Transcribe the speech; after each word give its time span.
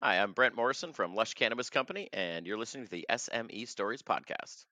Hi, 0.00 0.20
I'm 0.20 0.30
Brent 0.30 0.54
Morrison 0.54 0.92
from 0.92 1.16
Lush 1.16 1.34
Cannabis 1.34 1.70
Company, 1.70 2.08
and 2.12 2.46
you're 2.46 2.56
listening 2.56 2.84
to 2.84 2.90
the 2.92 3.04
SME 3.10 3.66
Stories 3.66 4.00
Podcast. 4.00 4.64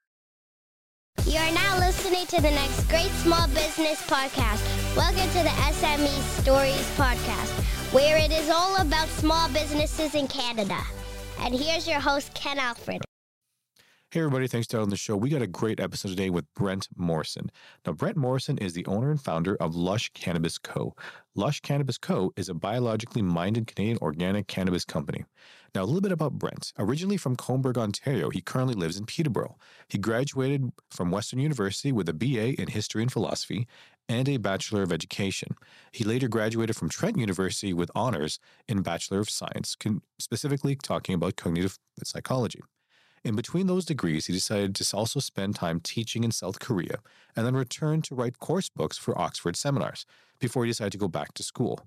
You 1.26 1.41
are 1.41 1.50
now 1.50 1.80
listening 1.80 2.26
to 2.26 2.37
the 2.37 2.52
next 2.52 2.84
great 2.88 3.10
small 3.25 3.49
business 3.49 4.00
podcast. 4.02 4.62
Welcome 4.97 5.28
to 5.31 5.42
the 5.42 5.49
SME 5.49 6.17
Stories 6.42 6.89
Podcast, 6.97 7.50
where 7.92 8.16
it 8.18 8.30
is 8.30 8.48
all 8.50 8.77
about 8.77 9.09
small 9.09 9.48
businesses 9.48 10.14
in 10.14 10.29
Canada. 10.29 10.79
And 11.40 11.52
here's 11.52 11.88
your 11.88 11.98
host, 11.98 12.32
Ken 12.34 12.61
Alfred. 12.61 13.02
Hey, 14.16 14.22
everybody. 14.22 14.48
Thanks 14.48 14.66
for 14.68 14.80
on 14.80 14.88
the 14.88 14.96
show. 14.96 15.14
We 15.14 15.28
got 15.28 15.42
a 15.42 15.46
great 15.46 15.78
episode 15.78 16.08
today 16.08 16.30
with 16.30 16.46
Brent 16.54 16.88
Morrison. 16.96 17.50
Now, 17.84 17.92
Brent 17.92 18.16
Morrison 18.16 18.56
is 18.56 18.72
the 18.72 18.86
owner 18.86 19.10
and 19.10 19.20
founder 19.20 19.56
of 19.56 19.76
Lush 19.76 20.10
Cannabis 20.14 20.56
Co. 20.56 20.96
Lush 21.34 21.60
Cannabis 21.60 21.98
Co. 21.98 22.32
is 22.34 22.48
a 22.48 22.54
biologically 22.54 23.20
minded 23.20 23.66
Canadian 23.66 23.98
organic 24.00 24.46
cannabis 24.46 24.86
company. 24.86 25.26
Now, 25.74 25.82
a 25.82 25.84
little 25.84 26.00
bit 26.00 26.12
about 26.12 26.38
Brent. 26.38 26.72
Originally 26.79 27.18
from 27.18 27.36
Cobourg, 27.36 27.76
Ontario, 27.76 28.30
he 28.30 28.40
currently 28.40 28.74
lives 28.74 28.96
in 28.96 29.04
Peterborough. 29.04 29.58
He 29.86 29.98
graduated 29.98 30.72
from 30.90 31.10
Western 31.10 31.38
University 31.40 31.93
with 31.93 32.09
a 32.09 32.15
BA 32.15 32.59
in 32.59 32.69
History 32.69 33.02
and 33.02 33.12
Philosophy 33.12 33.69
and 34.09 34.27
a 34.30 34.38
Bachelor 34.38 34.83
of 34.83 34.93
Education. 34.93 35.57
He 35.93 36.05
later 36.05 36.29
graduated 36.29 36.74
from 36.74 36.88
Trent 36.88 37.19
University 37.19 37.74
with 37.74 37.91
honors 37.95 38.41
in 38.66 38.80
Bachelor 38.80 39.19
of 39.19 39.29
Science, 39.29 39.77
specifically 40.19 40.74
talking 40.74 41.15
about 41.15 41.37
cognitive 41.37 41.79
psychology. 42.02 42.62
In 43.27 43.35
between 43.35 43.66
those 43.66 43.85
degrees, 43.85 44.27
he 44.27 44.33
decided 44.33 44.77
to 44.77 44.97
also 44.97 45.19
spend 45.19 45.57
time 45.57 45.80
teaching 45.80 46.23
in 46.23 46.30
South 46.30 46.61
Korea 46.61 46.98
and 47.35 47.45
then 47.45 47.57
return 47.57 48.01
to 48.02 48.15
write 48.15 48.39
course 48.39 48.69
books 48.69 48.97
for 48.97 49.19
Oxford 49.19 49.57
seminars 49.57 50.07
before 50.39 50.65
he 50.65 50.71
decided 50.71 50.93
to 50.93 50.99
go 50.99 51.09
back 51.09 51.35
to 51.35 51.43
school. 51.43 51.80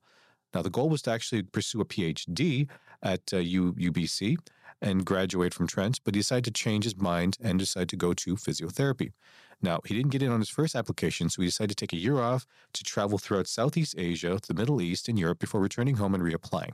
Now, 0.53 0.63
the 0.63 0.70
goal 0.70 0.89
was 0.89 1.02
to 1.03 1.12
actually 1.12 1.43
pursue 1.43 1.79
a 1.79 1.85
PhD 1.85 2.67
at 3.02 3.21
uh, 3.31 3.38
U- 3.38 3.71
UBC 3.71 4.35
and 4.81 5.05
graduate 5.05 5.53
from 5.53 5.65
Trent, 5.65 6.02
but 6.03 6.13
he 6.13 6.20
decided 6.20 6.43
to 6.43 6.52
change 6.52 6.84
his 6.84 6.98
mind 6.98 7.38
and 7.41 7.57
decided 7.57 7.87
to 7.87 7.95
go 7.95 8.13
to 8.15 8.35
physiotherapy. 8.35 9.13
Now, 9.62 9.79
he 9.85 9.95
didn't 9.95 10.12
get 10.12 10.21
in 10.21 10.34
on 10.34 10.41
his 10.41 10.49
first 10.49 10.76
application, 10.76 11.29
so 11.29 11.41
he 11.41 11.48
decided 11.48 11.70
to 11.70 11.85
take 11.85 11.93
a 11.93 12.04
year 12.04 12.20
off 12.20 12.45
to 12.73 12.84
travel 12.84 13.17
throughout 13.17 13.48
Southeast 13.48 13.95
Asia, 13.98 14.40
the 14.45 14.54
Middle 14.54 14.82
East, 14.82 15.07
and 15.07 15.17
Europe 15.17 15.40
before 15.40 15.62
returning 15.62 15.95
home 15.95 16.13
and 16.13 16.21
reapplying. 16.21 16.73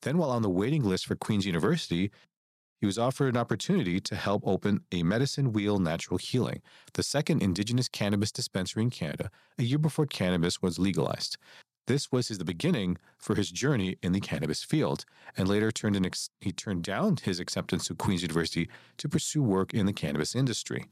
Then, 0.00 0.16
while 0.16 0.30
on 0.30 0.42
the 0.42 0.48
waiting 0.48 0.84
list 0.84 1.06
for 1.06 1.16
Queen's 1.16 1.44
University, 1.44 2.10
he 2.80 2.86
was 2.86 2.98
offered 2.98 3.28
an 3.28 3.36
opportunity 3.36 4.00
to 4.00 4.16
help 4.16 4.42
open 4.46 4.82
a 4.92 5.02
Medicine 5.02 5.52
Wheel 5.52 5.78
Natural 5.78 6.18
Healing, 6.18 6.62
the 6.94 7.02
second 7.02 7.42
Indigenous 7.42 7.88
cannabis 7.88 8.32
dispensary 8.32 8.82
in 8.82 8.90
Canada, 8.90 9.30
a 9.58 9.62
year 9.62 9.78
before 9.78 10.06
cannabis 10.06 10.62
was 10.62 10.78
legalized. 10.78 11.36
This 11.88 12.12
was 12.12 12.28
his, 12.28 12.38
the 12.38 12.44
beginning 12.44 12.98
for 13.16 13.34
his 13.34 13.50
journey 13.50 13.96
in 14.02 14.12
the 14.12 14.20
cannabis 14.20 14.62
field, 14.62 15.04
and 15.36 15.48
later 15.48 15.72
turned 15.72 16.04
ex- 16.04 16.30
he 16.40 16.52
turned 16.52 16.84
down 16.84 17.16
his 17.22 17.40
acceptance 17.40 17.86
to 17.86 17.94
Queen's 17.94 18.22
University 18.22 18.68
to 18.98 19.08
pursue 19.08 19.42
work 19.42 19.72
in 19.72 19.86
the 19.86 19.92
cannabis 19.92 20.36
industry. 20.36 20.84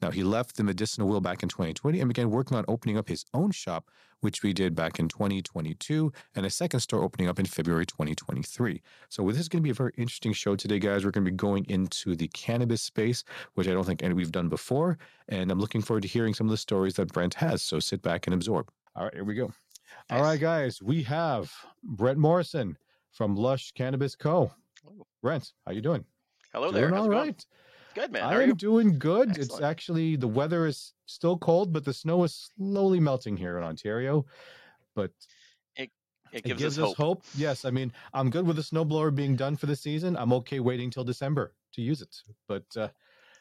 Now, 0.00 0.10
he 0.10 0.22
left 0.22 0.56
the 0.56 0.64
medicinal 0.64 1.08
wheel 1.08 1.20
back 1.20 1.42
in 1.42 1.48
2020 1.48 2.00
and 2.00 2.08
began 2.08 2.30
working 2.30 2.56
on 2.56 2.64
opening 2.68 2.96
up 2.96 3.08
his 3.08 3.24
own 3.34 3.50
shop, 3.50 3.90
which 4.20 4.42
we 4.42 4.52
did 4.52 4.74
back 4.74 4.98
in 4.98 5.08
2022, 5.08 6.12
and 6.34 6.46
a 6.46 6.50
second 6.50 6.80
store 6.80 7.02
opening 7.02 7.28
up 7.28 7.38
in 7.38 7.46
February 7.46 7.86
2023. 7.86 8.80
So, 9.08 9.28
this 9.28 9.40
is 9.40 9.48
going 9.48 9.62
to 9.62 9.64
be 9.64 9.70
a 9.70 9.74
very 9.74 9.92
interesting 9.96 10.32
show 10.32 10.54
today, 10.56 10.78
guys. 10.78 11.04
We're 11.04 11.10
going 11.10 11.24
to 11.24 11.30
be 11.30 11.36
going 11.36 11.64
into 11.68 12.14
the 12.14 12.28
cannabis 12.28 12.82
space, 12.82 13.24
which 13.54 13.66
I 13.66 13.72
don't 13.72 13.84
think 13.84 14.02
any 14.02 14.14
we've 14.14 14.32
done 14.32 14.48
before. 14.48 14.98
And 15.28 15.50
I'm 15.50 15.58
looking 15.60 15.82
forward 15.82 16.02
to 16.02 16.08
hearing 16.08 16.34
some 16.34 16.46
of 16.46 16.52
the 16.52 16.56
stories 16.56 16.94
that 16.94 17.12
Brent 17.12 17.34
has. 17.34 17.62
So, 17.62 17.80
sit 17.80 18.02
back 18.02 18.26
and 18.26 18.34
absorb. 18.34 18.70
All 18.94 19.04
right, 19.04 19.14
here 19.14 19.24
we 19.24 19.34
go. 19.34 19.52
Nice. 20.10 20.18
All 20.18 20.22
right, 20.22 20.40
guys, 20.40 20.82
we 20.82 21.02
have 21.04 21.52
Brent 21.82 22.18
Morrison 22.18 22.76
from 23.10 23.34
Lush 23.34 23.72
Cannabis 23.72 24.14
Co. 24.14 24.52
Brent, 25.22 25.52
how 25.66 25.72
you 25.72 25.80
doing? 25.80 26.04
Hello 26.52 26.70
there. 26.70 26.88
Doing 26.88 27.00
all 27.00 27.08
right. 27.10 27.44
Good 27.98 28.12
man. 28.12 28.22
I 28.22 28.42
am 28.42 28.54
doing 28.54 28.98
good. 28.98 29.30
Excellent. 29.30 29.50
It's 29.50 29.60
actually 29.60 30.14
the 30.14 30.28
weather 30.28 30.66
is 30.66 30.92
still 31.06 31.36
cold, 31.36 31.72
but 31.72 31.84
the 31.84 31.92
snow 31.92 32.22
is 32.22 32.50
slowly 32.56 33.00
melting 33.00 33.36
here 33.36 33.58
in 33.58 33.64
Ontario. 33.64 34.24
But 34.94 35.10
it 35.74 35.90
it 36.32 36.44
gives, 36.44 36.60
it 36.60 36.64
gives 36.64 36.78
us, 36.78 36.90
us 36.90 36.96
hope. 36.96 36.96
hope. 36.96 37.24
Yes, 37.36 37.64
I 37.64 37.70
mean 37.70 37.92
I'm 38.14 38.30
good 38.30 38.46
with 38.46 38.56
the 38.56 38.62
snowblower 38.62 39.12
being 39.12 39.34
done 39.34 39.56
for 39.56 39.66
the 39.66 39.74
season. 39.74 40.16
I'm 40.16 40.32
okay 40.34 40.60
waiting 40.60 40.90
till 40.90 41.02
December 41.02 41.54
to 41.72 41.82
use 41.82 42.00
it. 42.00 42.14
But 42.46 42.64
uh, 42.76 42.88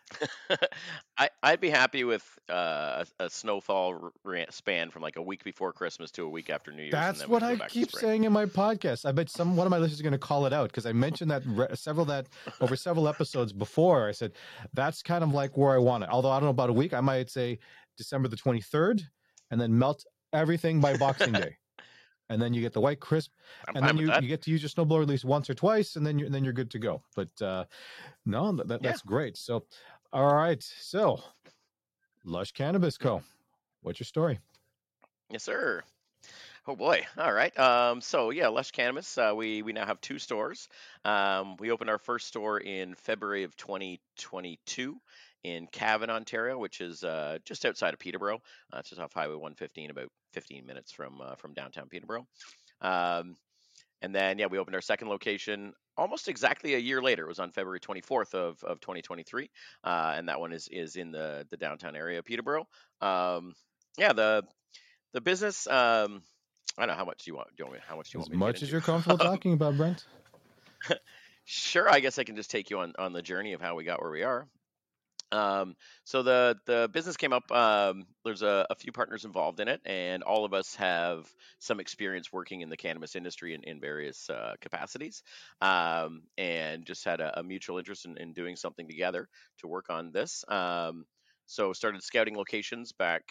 I 1.18 1.30
I'd 1.44 1.60
be 1.60 1.70
happy 1.70 2.04
with 2.04 2.24
uh, 2.50 3.04
a, 3.20 3.26
a 3.26 3.30
snowfall 3.30 4.12
r- 4.26 4.46
span 4.50 4.90
from 4.90 5.02
like 5.02 5.16
a 5.16 5.22
week 5.22 5.44
before 5.44 5.74
Christmas 5.74 6.12
to 6.12 6.24
a 6.24 6.30
week 6.30 6.50
after 6.50 6.72
New 6.72 6.84
Year's. 6.84 6.92
That's 6.92 7.28
what 7.28 7.44
I 7.44 7.56
keep 7.68 7.92
saying 7.92 8.24
in 8.24 8.32
my 8.32 8.46
podcast. 8.46 9.06
I 9.06 9.12
bet 9.12 9.30
some 9.30 9.56
one 9.56 9.68
of 9.68 9.72
my 9.72 9.78
listeners 9.78 10.00
is 10.00 10.02
going 10.02 10.14
to 10.14 10.18
call 10.18 10.46
it 10.46 10.54
out 10.54 10.70
because 10.70 10.86
I 10.86 10.94
mentioned 10.94 11.32
that 11.32 11.44
re- 11.46 11.68
several 11.74 12.06
that 12.06 12.28
over 12.62 12.76
several 12.76 13.08
episodes 13.08 13.52
before. 13.54 14.08
I 14.08 14.12
said 14.12 14.34
that's 14.74 15.02
kind 15.02 15.24
of 15.24 15.34
like 15.34 15.58
where 15.58 15.74
I 15.74 15.80
want 15.80 16.04
it. 16.04 16.10
Although 16.10 16.32
I 16.32 16.36
don't 16.36 16.46
know 16.46 16.52
about 16.52 16.70
a 16.70 16.74
week, 16.74 16.94
I 16.94 17.02
might 17.02 17.30
say 17.30 17.60
December 17.98 18.28
the 18.28 18.38
twenty 18.38 18.62
third, 18.62 19.02
and 19.52 19.60
then 19.60 19.78
melt 19.78 20.06
everything 20.34 20.80
by 20.80 20.96
Boxing 20.98 21.32
Day. 21.44 21.58
and 22.30 22.42
then 22.42 22.54
you 22.54 22.62
get 22.62 22.74
the 22.74 22.82
white 22.82 23.00
crisp, 23.00 23.32
I'm 23.68 23.78
and 23.78 23.86
then 23.88 23.98
you, 23.98 24.14
you 24.22 24.28
get 24.28 24.42
to 24.44 24.52
use 24.52 24.62
your 24.62 24.70
snowblower 24.70 25.02
at 25.02 25.08
least 25.08 25.26
once 25.26 25.50
or 25.50 25.54
twice, 25.54 25.96
and 25.96 26.06
then 26.06 26.20
you're 26.20 26.30
then 26.30 26.44
you're 26.44 26.54
good 26.54 26.72
to 26.72 26.80
go. 26.80 27.02
But 27.16 27.42
uh, 27.42 27.66
no, 28.26 28.52
that, 28.52 28.68
that, 28.68 28.84
that's 28.84 29.02
great. 29.02 29.38
So, 29.38 29.66
all 30.14 30.34
right, 30.34 30.62
so 30.62 31.22
Lush 32.24 32.52
Cannabis 32.52 32.98
Co. 32.98 33.22
What's 33.82 34.00
your 34.00 34.06
story? 34.06 34.40
Yes, 35.30 35.44
sir. 35.44 35.84
Oh 36.68 36.76
boy! 36.76 37.06
All 37.18 37.32
right. 37.32 37.58
Um, 37.58 38.02
so 38.02 38.30
yeah, 38.30 38.50
Lush 38.50 38.72
Cannabis. 38.72 39.18
Uh, 39.18 39.32
we 39.36 39.62
we 39.62 39.72
now 39.72 39.86
have 39.86 40.02
two 40.02 40.20
stores. 40.20 40.68
Um, 41.06 41.56
we 41.58 41.72
opened 41.72 41.90
our 41.90 41.98
first 41.98 42.28
store 42.28 42.60
in 42.60 42.94
February 42.96 43.44
of 43.44 43.56
2022 43.56 44.98
in 45.44 45.68
Cavan, 45.68 46.10
Ontario, 46.10 46.58
which 46.58 46.82
is 46.82 47.06
uh, 47.06 47.38
just 47.46 47.66
outside 47.66 47.94
of 47.94 48.00
Peterborough. 48.00 48.42
Uh, 48.74 48.80
it's 48.80 48.90
just 48.90 49.02
off 49.02 49.14
Highway 49.14 49.36
115, 49.36 49.92
about 49.92 50.10
15 50.34 50.66
minutes 50.66 50.92
from 50.92 51.22
uh, 51.22 51.36
from 51.36 51.54
downtown 51.54 51.88
Peterborough. 51.88 52.28
Um, 52.82 53.38
and 54.02 54.14
then 54.14 54.38
yeah, 54.38 54.48
we 54.48 54.58
opened 54.58 54.76
our 54.76 54.82
second 54.82 55.08
location 55.08 55.74
almost 55.98 56.28
exactly 56.28 56.76
a 56.76 56.80
year 56.80 57.02
later. 57.02 57.24
It 57.24 57.28
was 57.28 57.40
on 57.40 57.52
February 57.52 57.80
24th 57.80 58.34
of, 58.34 58.64
of 58.64 58.80
2023, 58.80 59.50
uh, 59.84 60.14
and 60.16 60.30
that 60.30 60.40
one 60.40 60.54
is 60.54 60.68
is 60.72 60.96
in 60.96 61.12
the 61.12 61.46
the 61.50 61.58
downtown 61.58 61.96
area 61.96 62.20
of 62.20 62.26
Peterborough. 62.26 62.68
Um, 63.02 63.54
yeah, 63.98 64.14
the 64.14 64.44
the 65.14 65.22
business. 65.22 65.68
Um, 65.68 66.22
I 66.78 66.86
don't 66.86 66.90
know 66.90 66.98
how 67.00 67.06
much 67.06 67.26
do 67.26 67.32
you 67.32 67.36
want. 67.36 67.50
Do 67.50 67.54
you 67.60 67.66
want 67.66 67.78
me, 67.78 67.84
how 67.88 67.96
much 67.96 68.12
do 68.12 68.18
you 68.18 68.22
as 68.22 68.30
want 68.30 68.32
me 68.32 68.38
much 68.38 68.62
as 68.62 68.72
you're 68.72 68.82
comfortable 68.82 69.18
talking 69.26 69.54
about, 69.54 69.78
Brent. 69.78 70.06
sure, 71.46 71.90
I 71.92 72.00
guess 72.00 72.20
I 72.20 72.24
can 72.24 72.36
just 72.36 72.52
take 72.52 72.70
you 72.70 72.80
on 72.80 72.94
on 73.00 73.14
the 73.14 73.22
journey 73.22 73.54
of 73.54 73.62
how 73.62 73.76
we 73.76 73.84
got 73.84 74.02
where 74.02 74.12
we 74.12 74.24
are. 74.24 74.48
Um, 75.32 75.76
so 76.06 76.24
the 76.24 76.58
the 76.66 76.90
business 76.94 77.18
came 77.18 77.34
up. 77.34 77.52
Um, 77.52 78.06
there's 78.24 78.42
a, 78.42 78.66
a, 78.70 78.76
few 78.76 78.92
partners 78.92 79.26
involved 79.26 79.60
in 79.60 79.68
it, 79.68 79.82
and 79.86 80.24
all 80.24 80.46
of 80.46 80.54
us 80.54 80.76
have 80.76 81.28
some 81.60 81.80
experience 81.80 82.32
working 82.32 82.62
in 82.62 82.70
the 82.70 82.78
cannabis 82.78 83.16
industry 83.16 83.54
in, 83.54 83.64
in 83.64 83.80
various 83.82 84.30
uh, 84.30 84.54
capacities, 84.62 85.24
um, 85.62 86.24
and 86.38 86.86
just 86.86 87.04
had 87.04 87.20
a, 87.20 87.40
a 87.40 87.44
mutual 87.44 87.78
interest 87.78 88.06
in, 88.06 88.18
in, 88.18 88.34
doing 88.34 88.56
something 88.56 88.88
together 88.88 89.28
to 89.60 89.68
work 89.68 89.90
on 89.90 90.12
this. 90.12 90.46
Um, 90.48 91.06
so 91.46 91.74
started 91.74 92.04
scouting 92.04 92.38
locations 92.38 92.94
back 92.94 93.24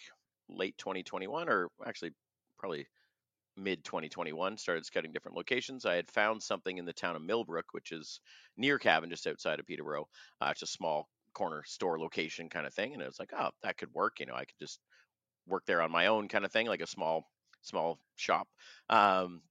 late 0.49 0.77
2021, 0.77 1.49
or 1.49 1.69
actually 1.85 2.11
probably 2.59 2.85
mid 3.57 3.83
2021 3.83 4.55
started 4.55 4.85
scouting 4.85 5.11
different 5.11 5.35
locations 5.35 5.83
i 5.83 5.95
had 5.95 6.11
found 6.11 6.43
something 6.43 6.77
in 6.77 6.85
the 6.85 6.93
town 6.93 7.15
of 7.15 7.23
millbrook 7.23 7.65
which 7.71 7.91
is 7.91 8.19
near 8.55 8.77
cavan 8.77 9.09
just 9.09 9.25
outside 9.25 9.59
of 9.59 9.65
peterborough 9.65 10.07
uh, 10.39 10.49
it's 10.51 10.61
a 10.61 10.67
small 10.67 11.09
corner 11.37 11.61
store 11.67 11.99
location 11.99 12.49
kind 12.49 12.65
of 12.65 12.73
thing 12.73 12.93
and 12.93 13.01
it 13.01 13.05
was 13.05 13.19
like 13.19 13.31
oh 13.37 13.49
that 13.61 13.77
could 13.77 13.93
work 13.93 14.19
you 14.19 14.25
know 14.25 14.33
i 14.33 14.43
could 14.43 14.57
just 14.59 14.79
work 15.47 15.63
there 15.67 15.83
on 15.83 15.91
my 15.91 16.07
own 16.07 16.27
kind 16.27 16.43
of 16.43 16.51
thing 16.51 16.65
like 16.65 16.81
a 16.81 16.87
small 16.87 17.29
small 17.61 17.99
shop. 18.15 18.47
Um, 18.89 19.41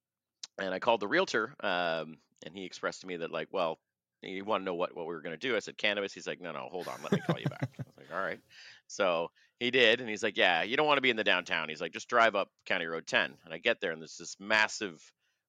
and 0.58 0.74
i 0.74 0.80
called 0.80 1.00
the 1.00 1.06
realtor 1.06 1.54
um, 1.60 2.16
and 2.44 2.56
he 2.56 2.64
expressed 2.64 3.02
to 3.02 3.06
me 3.06 3.18
that 3.18 3.30
like 3.30 3.48
well 3.52 3.78
you 4.22 4.44
want 4.44 4.62
to 4.62 4.64
know 4.64 4.74
what, 4.74 4.96
what 4.96 5.06
we 5.06 5.14
were 5.14 5.20
going 5.20 5.38
to 5.38 5.48
do. 5.48 5.54
I 5.54 5.60
said 5.60 5.78
cannabis? 5.78 6.12
He's 6.12 6.26
like 6.26 6.40
no 6.40 6.50
no 6.50 6.66
hold 6.70 6.88
on 6.88 6.98
let 7.04 7.12
me 7.12 7.20
call 7.20 7.38
you 7.38 7.46
back. 7.46 7.68
I 7.78 7.84
was 7.86 7.96
like 7.96 8.12
all 8.12 8.24
right. 8.24 8.40
So 8.88 9.28
he 9.60 9.70
did 9.70 10.00
and 10.00 10.10
he's 10.10 10.24
like 10.24 10.36
yeah 10.36 10.64
you 10.64 10.76
don't 10.76 10.86
want 10.86 10.96
to 10.96 11.02
be 11.02 11.10
in 11.10 11.16
the 11.16 11.22
downtown. 11.22 11.68
He's 11.68 11.80
like 11.80 11.92
just 11.92 12.08
drive 12.08 12.34
up 12.34 12.48
county 12.64 12.86
road 12.86 13.06
10 13.06 13.34
and 13.44 13.54
i 13.54 13.58
get 13.58 13.80
there 13.80 13.92
and 13.92 14.02
there's 14.02 14.16
this 14.16 14.36
massive 14.40 15.00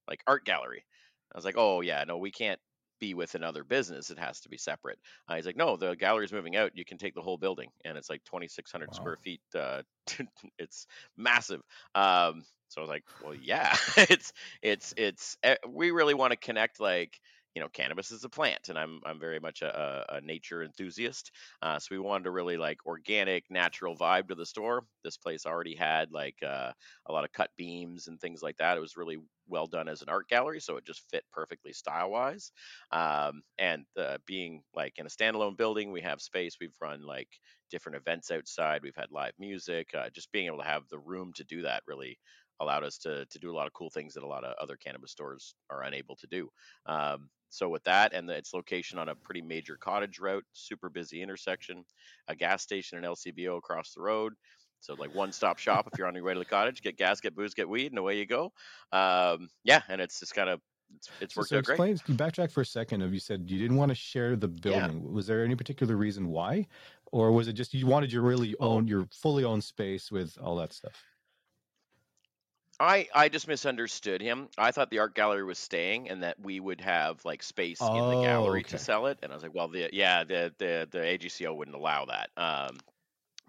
like 0.07 0.21
art 0.27 0.45
gallery. 0.45 0.85
I 1.33 1.37
was 1.37 1.45
like 1.45 1.57
oh 1.57 1.81
yeah 1.81 2.03
no 2.05 2.17
we 2.19 2.29
can't 2.29 2.59
be 2.99 3.13
with 3.13 3.35
another 3.35 3.63
business. 3.63 4.09
It 4.09 4.19
has 4.19 4.39
to 4.41 4.49
be 4.49 4.57
separate. 4.57 4.99
Uh, 5.27 5.35
he's 5.35 5.45
like, 5.45 5.57
no, 5.57 5.77
the 5.77 5.95
gallery's 5.95 6.31
moving 6.31 6.55
out. 6.55 6.71
You 6.75 6.85
can 6.85 6.97
take 6.97 7.15
the 7.15 7.21
whole 7.21 7.37
building, 7.37 7.69
and 7.85 7.97
it's 7.97 8.09
like 8.09 8.23
2,600 8.25 8.87
wow. 8.87 8.93
square 8.93 9.17
feet. 9.23 9.41
Uh, 9.55 9.81
it's 10.59 10.87
massive. 11.15 11.61
Um, 11.95 12.43
so 12.69 12.81
I 12.81 12.83
was 12.83 12.89
like, 12.89 13.03
well, 13.23 13.35
yeah, 13.35 13.75
it's 13.97 14.33
it's 14.61 14.93
it's. 14.97 15.37
Eh, 15.43 15.55
we 15.67 15.91
really 15.91 16.13
want 16.13 16.31
to 16.31 16.37
connect, 16.37 16.79
like 16.79 17.19
you 17.57 17.63
know, 17.63 17.69
cannabis 17.69 18.11
is 18.11 18.23
a 18.23 18.29
plant, 18.29 18.69
and 18.69 18.77
I'm 18.77 19.01
I'm 19.03 19.19
very 19.19 19.39
much 19.39 19.63
a, 19.63 20.05
a 20.17 20.21
nature 20.21 20.63
enthusiast. 20.63 21.31
Uh, 21.61 21.79
so 21.79 21.87
we 21.91 21.99
wanted 21.99 22.25
to 22.25 22.31
really 22.31 22.57
like 22.57 22.85
organic, 22.85 23.49
natural 23.49 23.97
vibe 23.97 24.27
to 24.29 24.35
the 24.35 24.45
store. 24.45 24.85
This 25.03 25.17
place 25.17 25.45
already 25.47 25.75
had 25.75 26.11
like 26.11 26.43
uh, 26.43 26.73
a 27.07 27.11
lot 27.11 27.23
of 27.25 27.31
cut 27.31 27.49
beams 27.57 28.07
and 28.07 28.19
things 28.21 28.43
like 28.43 28.57
that. 28.57 28.77
It 28.77 28.81
was 28.81 28.95
really 28.97 29.17
well 29.47 29.65
done 29.67 29.87
as 29.87 30.03
an 30.03 30.09
art 30.09 30.27
gallery, 30.27 30.59
so 30.59 30.77
it 30.77 30.85
just 30.85 31.09
fit 31.09 31.25
perfectly 31.31 31.73
style 31.73 32.11
wise. 32.11 32.51
Um, 32.91 33.41
and 33.57 33.85
uh, 33.97 34.19
being 34.25 34.63
like 34.73 34.99
in 34.99 35.05
a 35.05 35.09
standalone 35.09 35.57
building, 35.57 35.91
we 35.91 36.01
have 36.01 36.21
space. 36.21 36.57
We've 36.59 36.75
run 36.81 37.01
like 37.01 37.29
different 37.69 37.95
events 37.97 38.31
outside. 38.31 38.83
We've 38.83 38.95
had 38.95 39.11
live 39.11 39.33
music. 39.39 39.93
Uh, 39.95 40.09
just 40.09 40.31
being 40.31 40.47
able 40.47 40.59
to 40.59 40.63
have 40.63 40.87
the 40.89 40.99
room 40.99 41.33
to 41.33 41.43
do 41.43 41.63
that 41.63 41.83
really 41.87 42.19
allowed 42.59 42.83
us 42.83 42.97
to 42.99 43.25
to 43.27 43.39
do 43.39 43.51
a 43.51 43.55
lot 43.55 43.67
of 43.67 43.73
cool 43.73 43.89
things 43.89 44.13
that 44.13 44.23
a 44.23 44.27
lot 44.27 44.43
of 44.43 44.55
other 44.59 44.77
cannabis 44.77 45.11
stores 45.11 45.55
are 45.69 45.83
unable 45.83 46.15
to 46.15 46.27
do. 46.27 46.49
Um, 46.85 47.29
so 47.49 47.69
with 47.69 47.83
that 47.83 48.13
and 48.13 48.27
the, 48.29 48.35
its 48.35 48.53
location 48.53 48.99
on 48.99 49.09
a 49.09 49.15
pretty 49.15 49.41
major 49.41 49.77
cottage 49.77 50.19
route, 50.19 50.45
super 50.53 50.89
busy 50.89 51.21
intersection, 51.21 51.85
a 52.27 52.35
gas 52.35 52.63
station 52.63 52.97
and 52.97 53.05
LCBO 53.05 53.57
across 53.57 53.93
the 53.93 54.01
road. 54.01 54.33
So 54.79 54.93
like 54.95 55.11
one 55.11 55.31
stop 55.31 55.57
shop 55.57 55.87
if 55.87 55.97
you're 55.97 56.07
on 56.07 56.15
your 56.15 56.23
way 56.23 56.33
to 56.33 56.39
the 56.39 56.45
cottage, 56.45 56.81
get 56.81 56.97
gas, 56.97 57.19
get 57.19 57.35
booze, 57.35 57.53
get 57.53 57.67
weed, 57.69 57.91
and 57.91 57.99
away 57.99 58.17
you 58.19 58.25
go. 58.25 58.53
Um, 58.91 59.49
yeah, 59.63 59.81
and 59.87 60.01
it's 60.01 60.19
just 60.19 60.35
kind 60.35 60.49
of 60.49 60.61
it's, 60.95 61.09
it's 61.19 61.35
worked 61.35 61.53
so 61.53 61.55
out 61.55 61.65
great. 61.65 61.83
explain, 61.83 61.97
can 61.97 62.13
you 62.13 62.17
backtrack 62.17 62.51
for 62.51 62.61
a 62.61 62.65
second. 62.65 63.01
Of 63.01 63.13
you 63.13 63.19
said 63.19 63.49
you 63.49 63.59
didn't 63.59 63.77
want 63.77 63.89
to 63.89 63.95
share 63.95 64.35
the 64.35 64.47
building. 64.47 65.11
Was 65.13 65.27
there 65.27 65.43
any 65.43 65.55
particular 65.55 65.95
reason 65.95 66.29
why, 66.29 66.67
or 67.11 67.31
was 67.31 67.47
it 67.47 67.53
just 67.53 67.73
you 67.73 67.85
wanted 67.85 68.11
your 68.11 68.23
really 68.23 68.55
Oh. 68.59 68.77
own 68.77 68.87
your 68.87 69.07
fully 69.11 69.43
owned 69.43 69.63
space 69.63 70.11
with 70.11 70.37
all 70.39 70.55
that 70.57 70.73
stuff? 70.73 71.05
I 72.79 73.07
I 73.13 73.29
just 73.29 73.47
misunderstood 73.47 74.21
him. 74.21 74.49
I 74.57 74.71
thought 74.71 74.91
the 74.91 74.99
art 74.99 75.15
gallery 75.15 75.43
was 75.43 75.57
staying 75.57 76.09
and 76.09 76.21
that 76.23 76.39
we 76.39 76.59
would 76.59 76.81
have 76.81 77.25
like 77.25 77.41
space 77.41 77.89
in 77.89 78.07
the 78.07 78.15
Oh, 78.15 78.17
gallery 78.17 78.63
okay. 78.63 78.65
to 78.65 78.77
sell 78.77 79.07
it. 79.07 79.19
And 79.23 79.31
I 79.31 79.35
was 79.35 79.43
like, 79.43 79.53
well, 79.53 79.67
the 79.67 79.89
yeah, 79.93 80.23
the 80.23 80.53
the 80.57 80.87
the 80.91 80.99
AGCO 80.99 81.55
wouldn't 81.55 81.75
allow 81.75 82.05
that. 82.05 82.29
Um, 82.37 82.83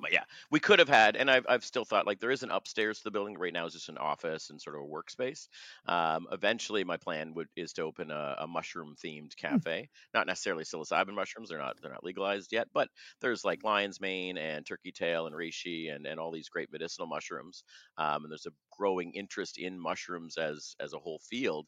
but 0.01 0.13
yeah, 0.13 0.25
we 0.51 0.61
could 0.61 0.79
have 0.79 0.89
had, 0.89 1.17
and 1.17 1.31
I've 1.31 1.47
I've 1.49 1.65
still 1.65 1.85
thought 1.85 2.07
like 2.07 2.21
there 2.21 2.31
is 2.31 2.43
an 2.43 2.51
upstairs 2.51 2.99
to 2.99 3.05
the 3.05 3.11
building. 3.11 3.37
Right 3.39 3.53
now 3.53 3.67
is 3.67 3.73
just 3.73 3.89
an 3.89 3.99
office 3.99 4.51
and 4.51 4.61
sort 4.61 4.77
of 4.77 4.83
a 4.83 4.85
workspace. 4.87 5.49
Um, 5.87 6.27
eventually, 6.31 6.85
my 6.85 6.97
plan 6.97 7.35
would 7.35 7.49
is 7.57 7.73
to 7.75 7.83
open 7.83 8.11
a, 8.11 8.37
a 8.41 8.47
mushroom 8.47 8.95
themed 9.03 9.37
cafe. 9.37 9.91
Not 10.15 10.27
necessarily 10.27 10.65
psilocybin 10.65 11.15
mushrooms; 11.15 11.49
they're 11.49 11.59
not 11.59 11.81
they're 11.81 11.93
not 11.93 12.05
legalized 12.05 12.53
yet. 12.53 12.69
But 12.73 12.89
there's 13.21 13.45
like 13.45 13.65
lion's 13.65 14.01
mane 14.01 14.39
and 14.39 14.67
turkey 14.67 14.93
tail 14.93 15.27
and 15.27 15.35
reishi 15.35 15.95
and 15.95 16.07
and 16.07 16.21
all 16.21 16.31
these 16.33 16.49
great 16.49 16.71
medicinal 16.73 17.07
mushrooms. 17.09 17.65
Um, 17.97 18.25
and 18.25 18.31
there's 18.33 18.47
a 18.47 18.53
growing 18.71 19.13
interest 19.15 19.59
in 19.59 19.79
mushrooms 19.79 20.37
as 20.37 20.75
as 20.81 20.93
a 20.93 20.99
whole 20.99 21.19
field. 21.19 21.67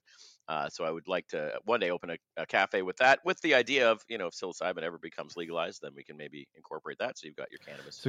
Uh, 0.50 0.68
so 0.68 0.82
I 0.84 0.90
would 0.90 1.06
like 1.06 1.28
to 1.28 1.52
one 1.64 1.78
day 1.78 1.90
open 1.90 2.10
a, 2.10 2.16
a 2.36 2.44
cafe 2.44 2.82
with 2.82 2.96
that, 2.96 3.20
with 3.24 3.40
the 3.40 3.54
idea 3.54 3.88
of 3.88 4.02
you 4.08 4.18
know 4.18 4.26
if 4.26 4.34
psilocybin 4.34 4.82
ever 4.82 4.98
becomes 4.98 5.36
legalized, 5.36 5.80
then 5.80 5.92
we 5.94 6.02
can 6.02 6.16
maybe 6.16 6.48
incorporate 6.56 6.98
that. 6.98 7.16
So 7.18 7.26
you've 7.28 7.36
got 7.36 7.52
your 7.52 7.60
cannabis 7.64 7.94
So, 7.96 8.08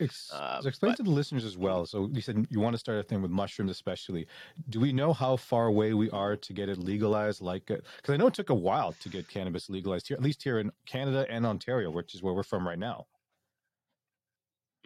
ex- 0.00 0.30
Um, 0.32 0.62
so 0.62 0.68
explain 0.68 0.92
but- 0.92 0.96
to 0.96 1.02
the 1.02 1.10
listeners 1.10 1.44
as 1.44 1.58
well. 1.58 1.84
So 1.84 2.08
you 2.10 2.22
said 2.22 2.46
you 2.48 2.58
want 2.58 2.72
to 2.72 2.78
start 2.78 2.98
a 2.98 3.02
thing 3.02 3.20
with 3.20 3.30
mushrooms, 3.30 3.70
especially. 3.70 4.26
Do 4.70 4.80
we 4.80 4.92
know 4.94 5.12
how 5.12 5.36
far 5.36 5.66
away 5.66 5.92
we 5.92 6.08
are 6.08 6.36
to 6.36 6.52
get 6.54 6.70
it 6.70 6.78
legalized? 6.78 7.42
Like, 7.42 7.66
because 7.66 7.84
I 8.14 8.16
know 8.16 8.28
it 8.28 8.34
took 8.34 8.48
a 8.48 8.54
while 8.54 8.94
to 8.94 9.08
get 9.10 9.28
cannabis 9.28 9.68
legalized 9.68 10.08
here, 10.08 10.16
at 10.16 10.22
least 10.22 10.42
here 10.42 10.58
in 10.60 10.72
Canada 10.86 11.26
and 11.28 11.44
Ontario, 11.44 11.90
which 11.90 12.14
is 12.14 12.22
where 12.22 12.32
we're 12.32 12.42
from 12.44 12.66
right 12.66 12.78
now. 12.78 13.06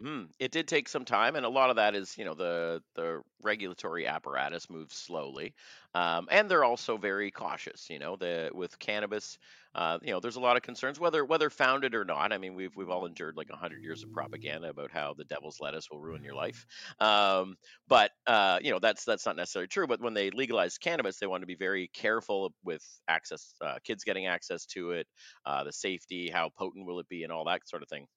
Mm, 0.01 0.31
it 0.39 0.53
did 0.53 0.69
take 0.69 0.87
some 0.87 1.03
time, 1.03 1.35
and 1.35 1.45
a 1.45 1.49
lot 1.49 1.69
of 1.69 1.75
that 1.75 1.93
is, 1.93 2.17
you 2.17 2.23
know, 2.23 2.33
the 2.33 2.81
the 2.95 3.21
regulatory 3.41 4.07
apparatus 4.07 4.69
moves 4.69 4.95
slowly, 4.95 5.53
um, 5.93 6.29
and 6.31 6.49
they're 6.49 6.63
also 6.63 6.95
very 6.95 7.31
cautious. 7.31 7.89
You 7.89 7.99
know, 7.99 8.15
the 8.15 8.49
with 8.53 8.79
cannabis, 8.79 9.37
uh, 9.75 9.99
you 10.01 10.11
know, 10.11 10.21
there's 10.21 10.37
a 10.37 10.39
lot 10.39 10.55
of 10.55 10.61
concerns 10.63 11.01
whether 11.01 11.25
whether 11.25 11.49
founded 11.49 11.95
or 11.95 12.05
not. 12.05 12.31
I 12.31 12.37
mean, 12.37 12.53
we've 12.55 12.73
we've 12.77 12.89
all 12.89 13.05
endured 13.05 13.35
like 13.35 13.49
hundred 13.51 13.83
years 13.83 14.01
of 14.01 14.09
propaganda 14.13 14.69
about 14.69 14.89
how 14.89 15.15
the 15.15 15.25
devil's 15.25 15.59
lettuce 15.59 15.89
will 15.91 15.99
ruin 15.99 16.23
your 16.23 16.35
life, 16.35 16.65
um, 17.01 17.57
but 17.85 18.11
uh, 18.25 18.59
you 18.63 18.71
know, 18.71 18.79
that's 18.79 19.03
that's 19.03 19.25
not 19.25 19.35
necessarily 19.35 19.67
true. 19.67 19.85
But 19.85 19.99
when 19.99 20.13
they 20.13 20.31
legalized 20.31 20.79
cannabis, 20.79 21.19
they 21.19 21.27
want 21.27 21.41
to 21.41 21.47
be 21.47 21.55
very 21.55 21.89
careful 21.89 22.53
with 22.63 22.85
access, 23.09 23.53
uh, 23.59 23.79
kids 23.83 24.05
getting 24.05 24.27
access 24.27 24.65
to 24.67 24.91
it, 24.91 25.07
uh, 25.45 25.65
the 25.65 25.73
safety, 25.73 26.29
how 26.29 26.51
potent 26.57 26.85
will 26.85 26.99
it 27.01 27.09
be, 27.09 27.23
and 27.23 27.33
all 27.33 27.43
that 27.45 27.67
sort 27.67 27.83
of 27.83 27.89
thing 27.89 28.07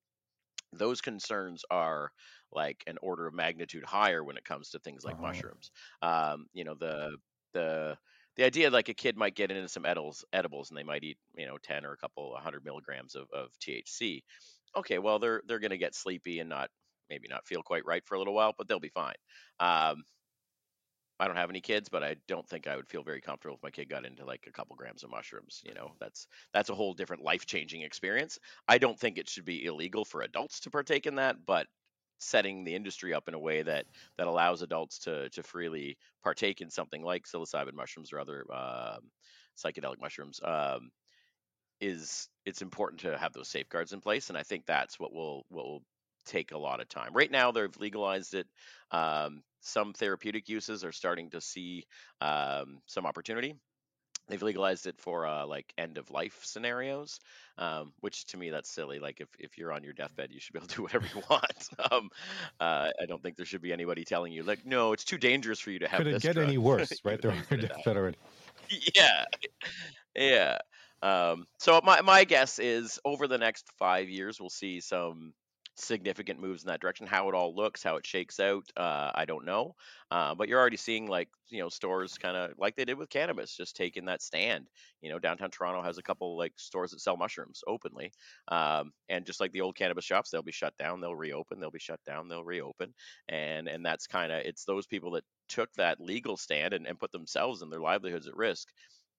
those 0.73 1.01
concerns 1.01 1.65
are 1.71 2.13
like 2.51 2.85
an 2.87 2.99
order 3.03 3.27
of 3.27 3.35
magnitude 3.35 3.85
higher 3.85 4.23
when 4.25 4.37
it 4.37 4.45
comes 4.45 4.71
to 4.71 4.79
things 4.79 5.05
like 5.05 5.19
Uh-huh. 5.23 5.43
mushrooms. 5.43 5.71
Um, 6.03 6.47
you 6.53 6.65
know, 6.65 6.75
the 6.75 7.19
the 7.53 7.99
the 8.37 8.45
idea 8.45 8.71
like 8.71 8.89
a 8.89 8.95
kid 8.95 9.17
might 9.17 9.35
get 9.35 9.51
into 9.51 9.69
some 9.69 9.85
edibles 9.85 10.25
edibles 10.33 10.71
and 10.71 10.79
they 10.79 10.83
might 10.85 11.05
eat, 11.05 11.19
you 11.37 11.47
know, 11.47 11.59
10 11.59 11.85
or 11.85 11.93
a 11.93 11.97
couple 11.99 12.31
100 12.33 12.65
milligrams 12.65 13.15
of, 13.15 13.29
of 13.33 13.51
THC. 13.59 14.25
Okay, 14.77 14.99
well 14.99 15.19
they're 15.19 15.43
they're 15.47 15.59
going 15.61 15.71
to 15.71 15.79
get 15.79 15.95
sleepy 15.95 16.41
and 16.41 16.49
not 16.49 16.71
maybe 17.11 17.29
not 17.29 17.47
feel 17.47 17.63
quite 17.63 17.85
right 17.87 18.05
for 18.07 18.15
a 18.15 18.19
little 18.19 18.35
while, 18.35 18.55
but 18.57 18.69
they'll 18.69 18.81
be 18.81 18.89
fine. 18.89 19.17
Um, 19.61 20.05
I 21.23 21.29
don't 21.29 21.37
have 21.37 21.51
any 21.51 21.61
kids, 21.61 21.89
but 21.89 22.03
I 22.03 22.17
don't 22.27 22.49
think 22.49 22.67
I 22.67 22.75
would 22.75 22.89
feel 22.89 23.05
very 23.05 23.21
comfortable 23.21 23.55
if 23.57 23.63
my 23.63 23.71
kid 23.71 23.89
got 23.89 24.05
into 24.05 24.25
like 24.25 24.47
a 24.49 24.53
couple 24.53 24.75
grams 24.75 25.05
of 25.05 25.11
mushrooms. 25.11 25.63
You 25.65 25.73
know, 25.73 25.95
that's 26.01 26.27
that's 26.53 26.69
a 26.69 26.75
whole 26.75 26.95
different 26.95 27.23
life 27.23 27.47
changing 27.47 27.83
experience. 27.83 28.41
I 28.67 28.79
don't 28.79 28.99
think 28.99 29.19
it 29.19 29.29
should 29.29 29.45
be 29.45 29.65
illegal 29.65 30.05
for 30.05 30.23
adults 30.23 30.61
to 30.61 30.71
partake 30.71 31.07
in 31.07 31.15
that, 31.17 31.47
but 31.47 31.69
setting 32.19 32.65
the 32.65 32.75
industry 32.75 33.15
up 33.15 33.29
in 33.29 33.35
a 33.35 33.39
way 33.39 33.63
that 33.63 33.87
that 34.19 34.27
allows 34.27 34.63
adults 34.63 34.99
to 35.01 35.31
to 35.31 35.45
freely 35.45 35.97
partake 36.25 36.61
in 36.61 36.71
something 36.71 37.03
like 37.03 37.25
psilocybin 37.27 37.75
mushrooms 37.75 38.13
or 38.13 38.19
other 38.19 38.45
um, 38.53 39.11
psychedelic 39.57 40.01
mushrooms 40.01 40.41
um, 40.43 40.91
is 41.81 42.29
it's 42.45 42.63
important 42.63 43.01
to 43.01 43.19
have 43.19 43.33
those 43.33 43.49
safeguards 43.49 43.93
in 43.93 44.01
place, 44.01 44.29
and 44.29 44.39
I 44.39 44.43
think 44.43 44.67
that's 44.67 44.99
what 44.99 45.13
will 45.13 45.45
what 45.49 45.65
will 45.67 45.85
take 46.25 46.53
a 46.53 46.59
lot 46.59 46.81
of 46.81 46.89
time. 46.89 47.13
Right 47.15 47.31
now, 47.31 47.53
they've 47.53 47.77
legalized 47.79 48.35
it. 48.35 48.47
Um, 48.91 49.43
some 49.63 49.93
therapeutic 49.93 50.49
uses 50.49 50.85
are 50.85 50.93
starting 50.93 51.31
to 51.31 51.41
see 51.41 51.85
um, 52.21 52.81
some 52.87 53.07
opportunity. 53.07 53.55
They've 54.29 54.43
legalized 54.43 54.87
it 54.87 54.99
for 54.99 55.27
uh, 55.27 55.47
like 55.47 55.73
end 55.77 55.99
of 55.99 56.11
life 56.11 56.41
scenarios, 56.45 57.19
um, 57.59 57.93
which 58.01 58.25
to 58.27 58.37
me 58.37 58.51
that's 58.51 58.71
silly. 58.71 58.99
Like 59.01 59.21
if, 59.21 59.29
if 59.39 59.59
you're 59.59 59.73
on 59.73 59.83
your 59.83 59.93
deathbed, 59.93 60.31
you 60.31 60.39
should 60.39 60.53
be 60.53 60.59
able 60.59 60.69
to 60.69 60.77
do 60.77 60.83
whatever 60.85 61.07
you 61.15 61.23
want. 61.29 61.69
um, 61.91 62.11
uh, 62.61 62.91
I 63.01 63.07
don't 63.07 63.23
think 63.23 63.37
there 63.37 63.47
should 63.47 63.63
be 63.63 63.73
anybody 63.73 64.05
telling 64.05 64.33
you 64.33 64.43
like, 64.43 64.65
no, 64.65 64.93
it's 64.93 65.05
too 65.05 65.19
dangerous 65.19 65.59
for 65.59 65.71
you 65.71 65.81
to 65.81 65.89
have. 65.89 65.99
Could 65.99 66.07
it 66.09 66.23
get 66.23 66.35
drug," 66.35 66.49
any 66.49 66.59
worse? 66.59 66.93
right 67.05 67.21
there, 67.21 67.33
gonna 67.51 67.63
die 67.63 67.69
deathbed 67.69 67.97
already. 67.97 68.19
yeah 68.95 69.25
yeah 70.17 70.59
um, 71.03 71.47
so 71.59 71.81
my, 71.83 72.01
my 72.01 72.25
guess 72.25 72.59
is 72.59 73.01
over 73.05 73.27
the 73.27 73.39
next 73.39 73.69
five 73.79 74.09
years 74.09 74.41
we'll 74.41 74.51
see 74.51 74.81
some 74.81 75.35
significant 75.75 76.39
moves 76.41 76.63
in 76.63 76.69
that 76.69 76.81
direction 76.81 77.07
how 77.07 77.29
it 77.29 77.35
all 77.35 77.55
looks 77.55 77.83
how 77.83 77.97
it 77.97 78.07
shakes 78.07 78.39
out 78.41 78.65
uh, 78.77 79.11
i 79.15 79.25
don't 79.25 79.45
know 79.45 79.75
uh, 80.11 80.35
but 80.35 80.49
you're 80.49 80.61
already 80.61 80.77
seeing 80.77 81.07
like 81.07 81.29
you 81.49 81.61
know 81.61 81.69
stores 81.69 82.19
kind 82.19 82.37
of 82.37 82.53
like 82.59 82.77
they 82.77 82.85
did 82.85 82.99
with 82.99 83.09
cannabis 83.09 83.57
just 83.57 83.75
taking 83.77 84.05
that 84.05 84.21
stand 84.23 84.69
you 85.01 85.09
know 85.11 85.19
downtown 85.19 85.51
toronto 85.51 85.83
has 85.83 85.99
a 85.99 86.03
couple 86.03 86.37
like 86.37 86.53
stores 86.59 86.91
that 86.91 87.01
sell 87.01 87.17
mushrooms 87.17 87.63
openly 87.67 88.13
um, 88.49 88.93
and 89.09 89.27
just 89.27 89.41
like 89.41 89.53
the 89.53 89.61
old 89.61 89.77
cannabis 89.77 90.05
shops 90.05 90.31
they'll 90.31 90.43
be 90.43 90.53
shut 90.53 90.77
down 90.77 91.01
they'll 91.01 91.15
reopen 91.17 91.59
they'll 91.59 91.71
be 91.71 91.79
shut 91.79 92.03
down 92.05 92.29
they'll 92.29 92.45
reopen 92.45 92.93
and 93.29 93.69
and 93.69 93.85
that's 93.85 94.07
kind 94.07 94.33
of 94.33 94.41
it's 94.45 94.65
those 94.65 94.87
people 94.87 95.13
that 95.13 95.25
took 95.49 95.73
that 95.75 96.01
legal 96.01 96.37
stand 96.37 96.75
and, 96.75 96.87
and 96.87 96.99
put 96.99 97.13
themselves 97.13 97.63
and 97.63 97.73
their 97.73 97.81
livelihoods 97.81 98.27
at 98.27 98.37
risk 98.37 98.69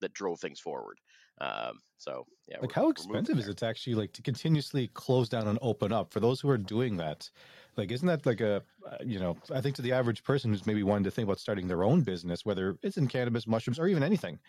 that 0.01 0.13
drove 0.13 0.39
things 0.39 0.59
forward. 0.59 0.99
Um, 1.43 1.81
so 1.97 2.25
yeah, 2.47 2.61
Like, 2.61 2.71
how 2.71 2.89
expensive 2.89 3.37
is 3.39 3.49
it 3.49 3.57
to 3.57 3.65
actually 3.65 3.95
like 3.95 4.13
to 4.13 4.21
continuously 4.21 4.87
close 4.87 5.27
down 5.27 5.47
and 5.49 5.59
open 5.61 5.91
up 5.91 6.13
for 6.13 6.21
those 6.21 6.39
who 6.39 6.49
are 6.49 6.57
doing 6.57 6.95
that? 6.97 7.29
Like, 7.75 7.91
isn't 7.91 8.07
that 8.07 8.25
like 8.25 8.39
a, 8.39 8.63
uh, 8.89 8.97
you 9.03 9.19
know, 9.19 9.37
I 9.51 9.59
think 9.59 9.75
to 9.77 9.81
the 9.81 9.91
average 9.91 10.23
person 10.23 10.51
who's 10.51 10.65
maybe 10.65 10.81
wanting 10.83 11.03
to 11.03 11.11
think 11.11 11.25
about 11.25 11.39
starting 11.39 11.67
their 11.67 11.83
own 11.83 12.03
business, 12.03 12.45
whether 12.45 12.77
it's 12.81 12.95
in 12.95 13.07
cannabis, 13.07 13.47
mushrooms, 13.47 13.79
or 13.79 13.87
even 13.87 14.01
anything, 14.03 14.39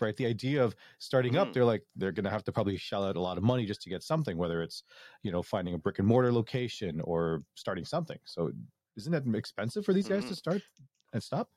right? 0.00 0.16
The 0.16 0.26
idea 0.26 0.64
of 0.64 0.74
starting 0.98 1.36
up, 1.36 1.52
Mhm. 1.52 1.52
they're 1.52 1.64
like, 1.64 1.84
they're 1.94 2.12
going 2.12 2.24
to 2.24 2.30
have 2.30 2.44
to 2.44 2.52
probably 2.52 2.76
shell 2.76 3.04
out 3.04 3.16
a 3.16 3.20
lot 3.20 3.38
of 3.38 3.44
money 3.44 3.66
just 3.66 3.82
to 3.82 3.90
get 3.90 4.02
something, 4.02 4.36
whether 4.36 4.62
it's, 4.62 4.82
you 5.22 5.30
know, 5.30 5.42
finding 5.42 5.74
a 5.74 5.78
brick 5.78 5.98
and 6.00 6.08
mortar 6.08 6.32
location 6.32 7.00
or 7.02 7.44
starting 7.54 7.84
something. 7.84 8.18
So, 8.24 8.50
isn't 8.96 9.12
that 9.12 9.26
expensive 9.38 9.84
for 9.84 9.92
these 9.92 10.08
guys 10.08 10.24
Mhm. 10.24 10.26
to 10.26 10.34
start 10.34 10.64
and 11.12 11.22
stop? 11.22 11.50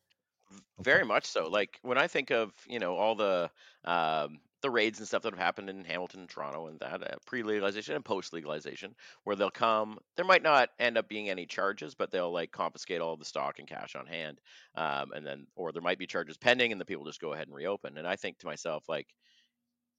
Okay. 0.79 0.99
Very 0.99 1.05
much 1.05 1.25
so. 1.25 1.47
Like 1.47 1.79
when 1.81 1.97
I 1.97 2.07
think 2.07 2.31
of 2.31 2.53
you 2.67 2.79
know 2.79 2.95
all 2.95 3.15
the 3.15 3.51
um, 3.85 4.41
the 4.63 4.71
raids 4.71 4.97
and 4.97 5.07
stuff 5.07 5.21
that 5.21 5.33
have 5.33 5.39
happened 5.39 5.69
in 5.69 5.83
Hamilton 5.83 6.25
Toronto 6.25 6.67
and 6.67 6.79
that 6.79 7.03
uh, 7.03 7.15
pre-legalization 7.27 7.95
and 7.95 8.03
post-legalization, 8.03 8.95
where 9.23 9.35
they'll 9.35 9.51
come, 9.51 9.99
there 10.15 10.25
might 10.25 10.41
not 10.41 10.69
end 10.79 10.97
up 10.97 11.07
being 11.07 11.29
any 11.29 11.45
charges, 11.45 11.93
but 11.93 12.09
they'll 12.09 12.31
like 12.31 12.51
confiscate 12.51 13.01
all 13.01 13.17
the 13.17 13.25
stock 13.25 13.59
and 13.59 13.67
cash 13.67 13.95
on 13.95 14.07
hand, 14.07 14.39
um, 14.75 15.11
and 15.11 15.27
then 15.27 15.45
or 15.55 15.71
there 15.71 15.83
might 15.83 15.99
be 15.99 16.07
charges 16.07 16.37
pending, 16.37 16.71
and 16.71 16.81
the 16.81 16.85
people 16.85 17.05
just 17.05 17.21
go 17.21 17.33
ahead 17.33 17.47
and 17.47 17.55
reopen. 17.55 17.97
And 17.97 18.07
I 18.07 18.15
think 18.15 18.39
to 18.39 18.47
myself 18.47 18.85
like 18.89 19.07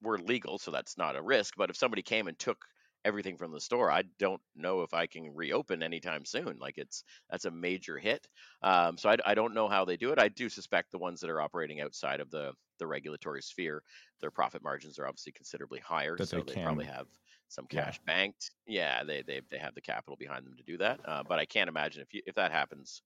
we're 0.03 0.19
legal, 0.19 0.59
so 0.59 0.71
that's 0.71 0.99
not 0.99 1.17
a 1.17 1.23
risk. 1.23 1.55
But 1.57 1.71
if 1.71 1.77
somebody 1.77 2.03
came 2.03 2.27
and 2.27 2.39
took 2.39 2.59
everything 3.05 3.37
from 3.37 3.53
the 3.53 3.61
store. 3.61 3.91
I 3.91 4.03
don't 4.19 4.41
know 4.55 4.83
if 4.83 4.95
I 4.95 5.07
can 5.07 5.35
reopen 5.35 5.83
anytime 5.83 6.25
soon. 6.25 6.59
Like 6.59 6.79
it's 6.79 7.05
that's 7.31 7.45
a 7.45 7.51
major 7.51 7.99
hit. 7.99 8.27
Um, 8.63 8.97
so 8.99 9.11
I, 9.11 9.17
I 9.25 9.35
don't 9.35 9.55
know 9.55 9.69
how 9.69 9.85
they 9.85 9.97
do 9.97 10.13
it. 10.13 10.19
I 10.19 10.29
do 10.29 10.49
suspect 10.49 10.91
the 10.91 10.99
ones 10.99 11.21
that 11.21 11.31
are 11.31 11.41
operating 11.41 11.81
outside 11.81 12.21
of 12.21 12.31
the 12.31 12.53
the 12.79 12.87
regulatory 12.87 13.41
sphere, 13.43 13.83
their 14.21 14.33
profit 14.33 14.63
margins 14.63 14.99
are 14.99 15.07
obviously 15.07 15.33
considerably 15.33 15.79
higher. 15.79 16.17
That 16.17 16.27
so 16.27 16.43
they 16.43 16.55
they, 16.55 16.63
probably 16.63 16.87
have 16.87 17.07
some 17.49 17.67
Yeah. 17.71 17.85
cash 17.85 18.01
banked. 18.01 18.51
Yeah, 18.67 19.05
they 19.05 19.23
they 19.23 19.43
they 19.51 19.59
have 19.59 19.75
the 19.75 19.81
capital 19.81 20.17
behind 20.17 20.47
them 20.47 20.57
to 20.57 20.65
do 20.65 20.79
that. 20.79 21.01
Uh, 21.05 21.23
but 21.23 21.39
I 21.39 21.47
can't 21.47 21.69
imagine 21.69 22.03
if 22.03 22.13
you 22.15 22.23
if 22.27 22.35
that 22.35 22.51
happens 22.53 23.03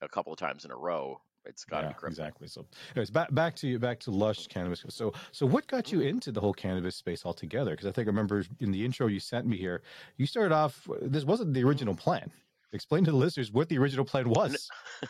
a 0.00 0.08
couple 0.08 0.32
of 0.32 0.38
times 0.38 0.64
in 0.64 0.70
a 0.70 0.76
row, 0.76 1.22
it's 1.48 1.64
got 1.64 1.78
to 1.80 1.84
yeah, 1.84 1.88
be 1.88 1.94
crippling. 1.94 2.12
exactly. 2.12 2.48
So, 2.48 2.66
anyways, 2.94 3.10
back 3.10 3.34
back 3.34 3.56
to 3.56 3.66
you, 3.66 3.78
back 3.78 3.98
to 4.00 4.10
Lush 4.10 4.46
Cannabis. 4.46 4.84
So, 4.88 5.12
so 5.32 5.46
what 5.46 5.66
got 5.66 5.90
you 5.90 6.02
into 6.02 6.30
the 6.30 6.40
whole 6.40 6.52
cannabis 6.52 6.96
space 6.96 7.24
altogether? 7.24 7.72
Because 7.72 7.86
I 7.86 7.92
think 7.92 8.06
I 8.06 8.10
remember 8.10 8.44
in 8.60 8.70
the 8.70 8.84
intro 8.84 9.06
you 9.06 9.20
sent 9.20 9.46
me 9.46 9.56
here, 9.56 9.82
you 10.16 10.26
started 10.26 10.54
off. 10.54 10.88
This 11.02 11.24
wasn't 11.24 11.54
the 11.54 11.64
original 11.64 11.94
plan. 11.94 12.30
Explain 12.72 13.04
to 13.06 13.10
the 13.10 13.16
listeners 13.16 13.50
what 13.50 13.68
the 13.68 13.78
original 13.78 14.04
plan 14.04 14.28
was. 14.28 14.68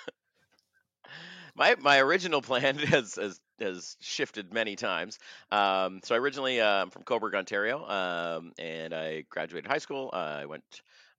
my 1.57 1.75
my 1.80 1.99
original 1.99 2.40
plan 2.40 2.78
has 2.78 3.16
has, 3.16 3.40
has 3.61 3.97
shifted 4.00 4.54
many 4.54 4.76
times. 4.76 5.18
Um, 5.50 6.00
so 6.04 6.14
I 6.14 6.18
originally 6.18 6.61
uh, 6.61 6.83
I'm 6.83 6.90
from 6.90 7.02
Cobourg, 7.02 7.35
Ontario, 7.35 7.87
um, 7.87 8.52
and 8.59 8.95
I 8.95 9.25
graduated 9.28 9.71
high 9.71 9.78
school. 9.78 10.11
I 10.12 10.47
went 10.47 10.62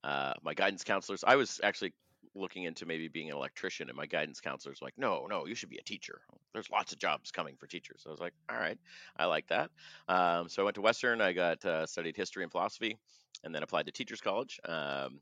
uh, 0.02 0.32
my 0.42 0.54
guidance 0.54 0.82
counselors. 0.82 1.22
I 1.24 1.36
was 1.36 1.60
actually 1.62 1.92
looking 2.34 2.64
into 2.64 2.86
maybe 2.86 3.08
being 3.08 3.30
an 3.30 3.36
electrician, 3.36 3.88
and 3.88 3.96
my 3.96 4.06
guidance 4.06 4.40
counselors 4.40 4.80
like, 4.80 4.94
no, 4.96 5.26
no, 5.28 5.46
you 5.46 5.54
should 5.54 5.68
be 5.68 5.78
a 5.78 5.82
teacher. 5.82 6.20
There's 6.52 6.70
lots 6.70 6.92
of 6.92 6.98
jobs 6.98 7.30
coming 7.30 7.56
for 7.58 7.66
teachers. 7.66 8.02
So 8.02 8.10
I 8.10 8.12
was 8.12 8.20
like, 8.20 8.34
all 8.50 8.56
right, 8.56 8.78
I 9.16 9.26
like 9.26 9.46
that. 9.48 9.70
Um, 10.08 10.48
so 10.48 10.62
I 10.62 10.64
went 10.64 10.76
to 10.76 10.80
Western. 10.80 11.20
I 11.20 11.32
got 11.32 11.64
uh, 11.64 11.86
studied 11.86 12.16
history 12.16 12.42
and 12.42 12.52
philosophy, 12.52 12.98
and 13.44 13.54
then 13.54 13.62
applied 13.62 13.86
to 13.86 13.92
teachers 13.92 14.20
college. 14.20 14.60
Um, 14.64 15.20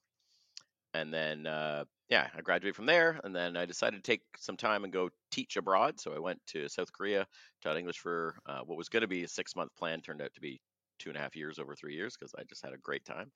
and 0.95 1.13
then 1.13 1.47
uh, 1.47 1.85
yeah, 2.09 2.29
I 2.37 2.41
graduated 2.41 2.77
from 2.77 2.87
there, 2.87 3.21
and 3.23 3.35
then 3.35 3.57
I 3.57 3.67
decided 3.67 4.03
to 4.03 4.11
take 4.11 4.23
some 4.39 4.57
time 4.57 4.85
and 4.85 4.93
go 4.93 5.11
teach 5.31 5.57
abroad. 5.57 6.01
So 6.01 6.15
I 6.15 6.19
went 6.19 6.41
to 6.49 6.69
South 6.69 6.93
Korea, 6.93 7.27
taught 7.63 7.77
English 7.77 7.99
for 7.99 8.37
uh, 8.47 8.61
what 8.65 8.79
was 8.79 8.89
going 8.89 9.03
to 9.03 9.09
be 9.09 9.25
a 9.25 9.29
six 9.29 9.55
month 9.55 9.75
plan, 9.77 10.01
turned 10.01 10.23
out 10.23 10.33
to 10.35 10.41
be 10.41 10.61
two 10.99 11.11
and 11.11 11.17
a 11.17 11.21
half 11.21 11.37
years 11.37 11.59
over 11.59 11.75
three 11.75 11.95
years 11.95 12.17
because 12.17 12.35
I 12.39 12.45
just 12.45 12.65
had 12.65 12.75
a 12.75 12.79
great 12.79 13.05
time. 13.05 13.31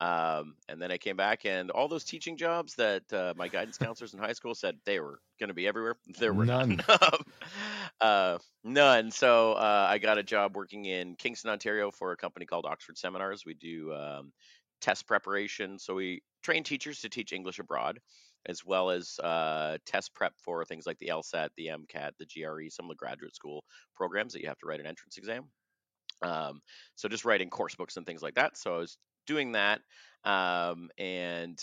Um, 0.00 0.54
and 0.68 0.80
then 0.80 0.92
I 0.92 0.98
came 0.98 1.16
back, 1.16 1.44
and 1.44 1.70
all 1.70 1.88
those 1.88 2.04
teaching 2.04 2.36
jobs 2.36 2.74
that 2.76 3.12
uh, 3.12 3.34
my 3.36 3.48
guidance 3.48 3.78
counselors 3.78 4.14
in 4.14 4.20
high 4.20 4.32
school 4.32 4.54
said 4.54 4.76
they 4.84 5.00
were 5.00 5.20
going 5.40 5.48
to 5.48 5.54
be 5.54 5.66
everywhere, 5.66 5.96
there 6.18 6.32
were 6.32 6.46
none. 6.46 6.80
None. 6.88 7.24
uh, 8.00 8.38
none. 8.64 9.10
So 9.10 9.52
uh, 9.54 9.86
I 9.88 9.98
got 9.98 10.18
a 10.18 10.22
job 10.22 10.56
working 10.56 10.84
in 10.84 11.16
Kingston, 11.16 11.50
Ontario, 11.50 11.90
for 11.90 12.12
a 12.12 12.16
company 12.16 12.46
called 12.46 12.66
Oxford 12.66 12.98
Seminars. 12.98 13.44
We 13.44 13.54
do 13.54 13.92
um, 13.92 14.32
test 14.80 15.06
preparation. 15.06 15.78
So 15.78 15.94
we 15.94 16.22
train 16.42 16.64
teachers 16.64 17.00
to 17.00 17.08
teach 17.08 17.32
English 17.32 17.58
abroad, 17.58 17.98
as 18.46 18.64
well 18.64 18.90
as 18.90 19.18
uh, 19.20 19.78
test 19.84 20.14
prep 20.14 20.34
for 20.42 20.64
things 20.64 20.86
like 20.86 20.98
the 20.98 21.08
LSAT, 21.08 21.48
the 21.56 21.66
MCAT, 21.66 22.12
the 22.18 22.26
GRE, 22.26 22.68
some 22.70 22.86
of 22.86 22.90
the 22.90 22.96
graduate 22.96 23.34
school 23.34 23.64
programs 23.96 24.32
that 24.32 24.42
you 24.42 24.48
have 24.48 24.58
to 24.58 24.66
write 24.66 24.80
an 24.80 24.86
entrance 24.86 25.16
exam. 25.18 25.44
Um, 26.22 26.60
so 26.94 27.08
just 27.08 27.24
writing 27.24 27.50
course 27.50 27.74
books 27.74 27.96
and 27.96 28.06
things 28.06 28.22
like 28.22 28.34
that. 28.34 28.56
So 28.56 28.74
I 28.74 28.78
was 28.78 28.98
doing 29.26 29.52
that, 29.52 29.80
um, 30.24 30.90
and 30.98 31.58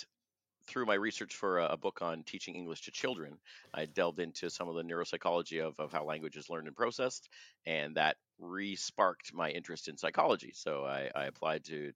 through 0.67 0.85
my 0.85 0.95
research 0.95 1.35
for 1.35 1.59
a, 1.59 1.73
a 1.73 1.77
book 1.77 2.01
on 2.01 2.23
teaching 2.23 2.55
English 2.55 2.81
to 2.81 2.91
children, 2.91 3.37
I 3.73 3.85
delved 3.85 4.19
into 4.19 4.49
some 4.49 4.67
of 4.67 4.75
the 4.75 4.83
neuropsychology 4.83 5.61
of, 5.61 5.79
of 5.79 5.91
how 5.91 6.03
language 6.05 6.37
is 6.37 6.49
learned 6.49 6.67
and 6.67 6.75
processed, 6.75 7.29
and 7.65 7.95
that 7.97 8.17
re-sparked 8.39 9.33
my 9.33 9.49
interest 9.51 9.87
in 9.87 9.97
psychology. 9.97 10.51
So 10.53 10.83
I, 10.85 11.11
I 11.15 11.25
applied 11.25 11.65
to 11.65 11.91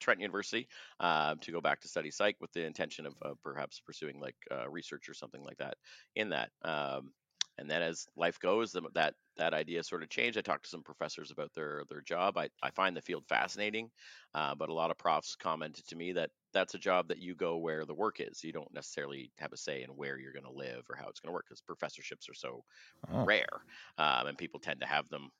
Trent 0.00 0.20
University 0.20 0.68
um, 0.98 1.38
to 1.38 1.52
go 1.52 1.60
back 1.60 1.80
to 1.80 1.88
study 1.88 2.10
psych 2.10 2.36
with 2.40 2.52
the 2.52 2.64
intention 2.64 3.06
of, 3.06 3.14
of 3.22 3.42
perhaps 3.42 3.80
pursuing 3.80 4.20
like 4.20 4.36
uh, 4.50 4.68
research 4.68 5.08
or 5.08 5.14
something 5.14 5.42
like 5.42 5.58
that 5.58 5.76
in 6.14 6.30
that. 6.30 6.50
Um, 6.62 7.12
and 7.60 7.70
then 7.70 7.82
as 7.82 8.08
life 8.16 8.40
goes, 8.40 8.72
that 8.72 9.14
that 9.36 9.54
idea 9.54 9.84
sort 9.84 10.02
of 10.02 10.08
changed. 10.10 10.38
I 10.38 10.42
talked 10.42 10.64
to 10.64 10.70
some 10.70 10.82
professors 10.82 11.30
about 11.30 11.52
their 11.54 11.84
their 11.88 12.00
job. 12.02 12.38
I, 12.38 12.50
I 12.62 12.70
find 12.70 12.96
the 12.96 13.02
field 13.02 13.26
fascinating, 13.28 13.90
uh, 14.34 14.54
but 14.56 14.70
a 14.70 14.74
lot 14.74 14.90
of 14.90 14.98
profs 14.98 15.36
commented 15.36 15.86
to 15.88 15.96
me 15.96 16.12
that 16.12 16.30
that's 16.52 16.74
a 16.74 16.78
job 16.78 17.08
that 17.08 17.18
you 17.20 17.36
go 17.36 17.58
where 17.58 17.84
the 17.86 17.94
work 17.94 18.20
is. 18.20 18.42
You 18.42 18.52
don't 18.52 18.72
necessarily 18.74 19.32
have 19.38 19.52
a 19.52 19.56
say 19.56 19.82
in 19.82 19.90
where 19.90 20.18
you're 20.18 20.32
going 20.32 20.44
to 20.44 20.50
live 20.52 20.86
or 20.90 20.96
how 20.96 21.08
it's 21.08 21.20
going 21.20 21.28
to 21.30 21.34
work 21.34 21.46
because 21.48 21.60
professorships 21.60 22.28
are 22.28 22.34
so 22.34 22.64
Oh. 23.08 23.26
rare, 23.26 23.64
um, 23.98 24.26
and 24.28 24.38
people 24.38 24.60
tend 24.60 24.80
to 24.80 24.86
have 24.86 25.08
them 25.08 25.30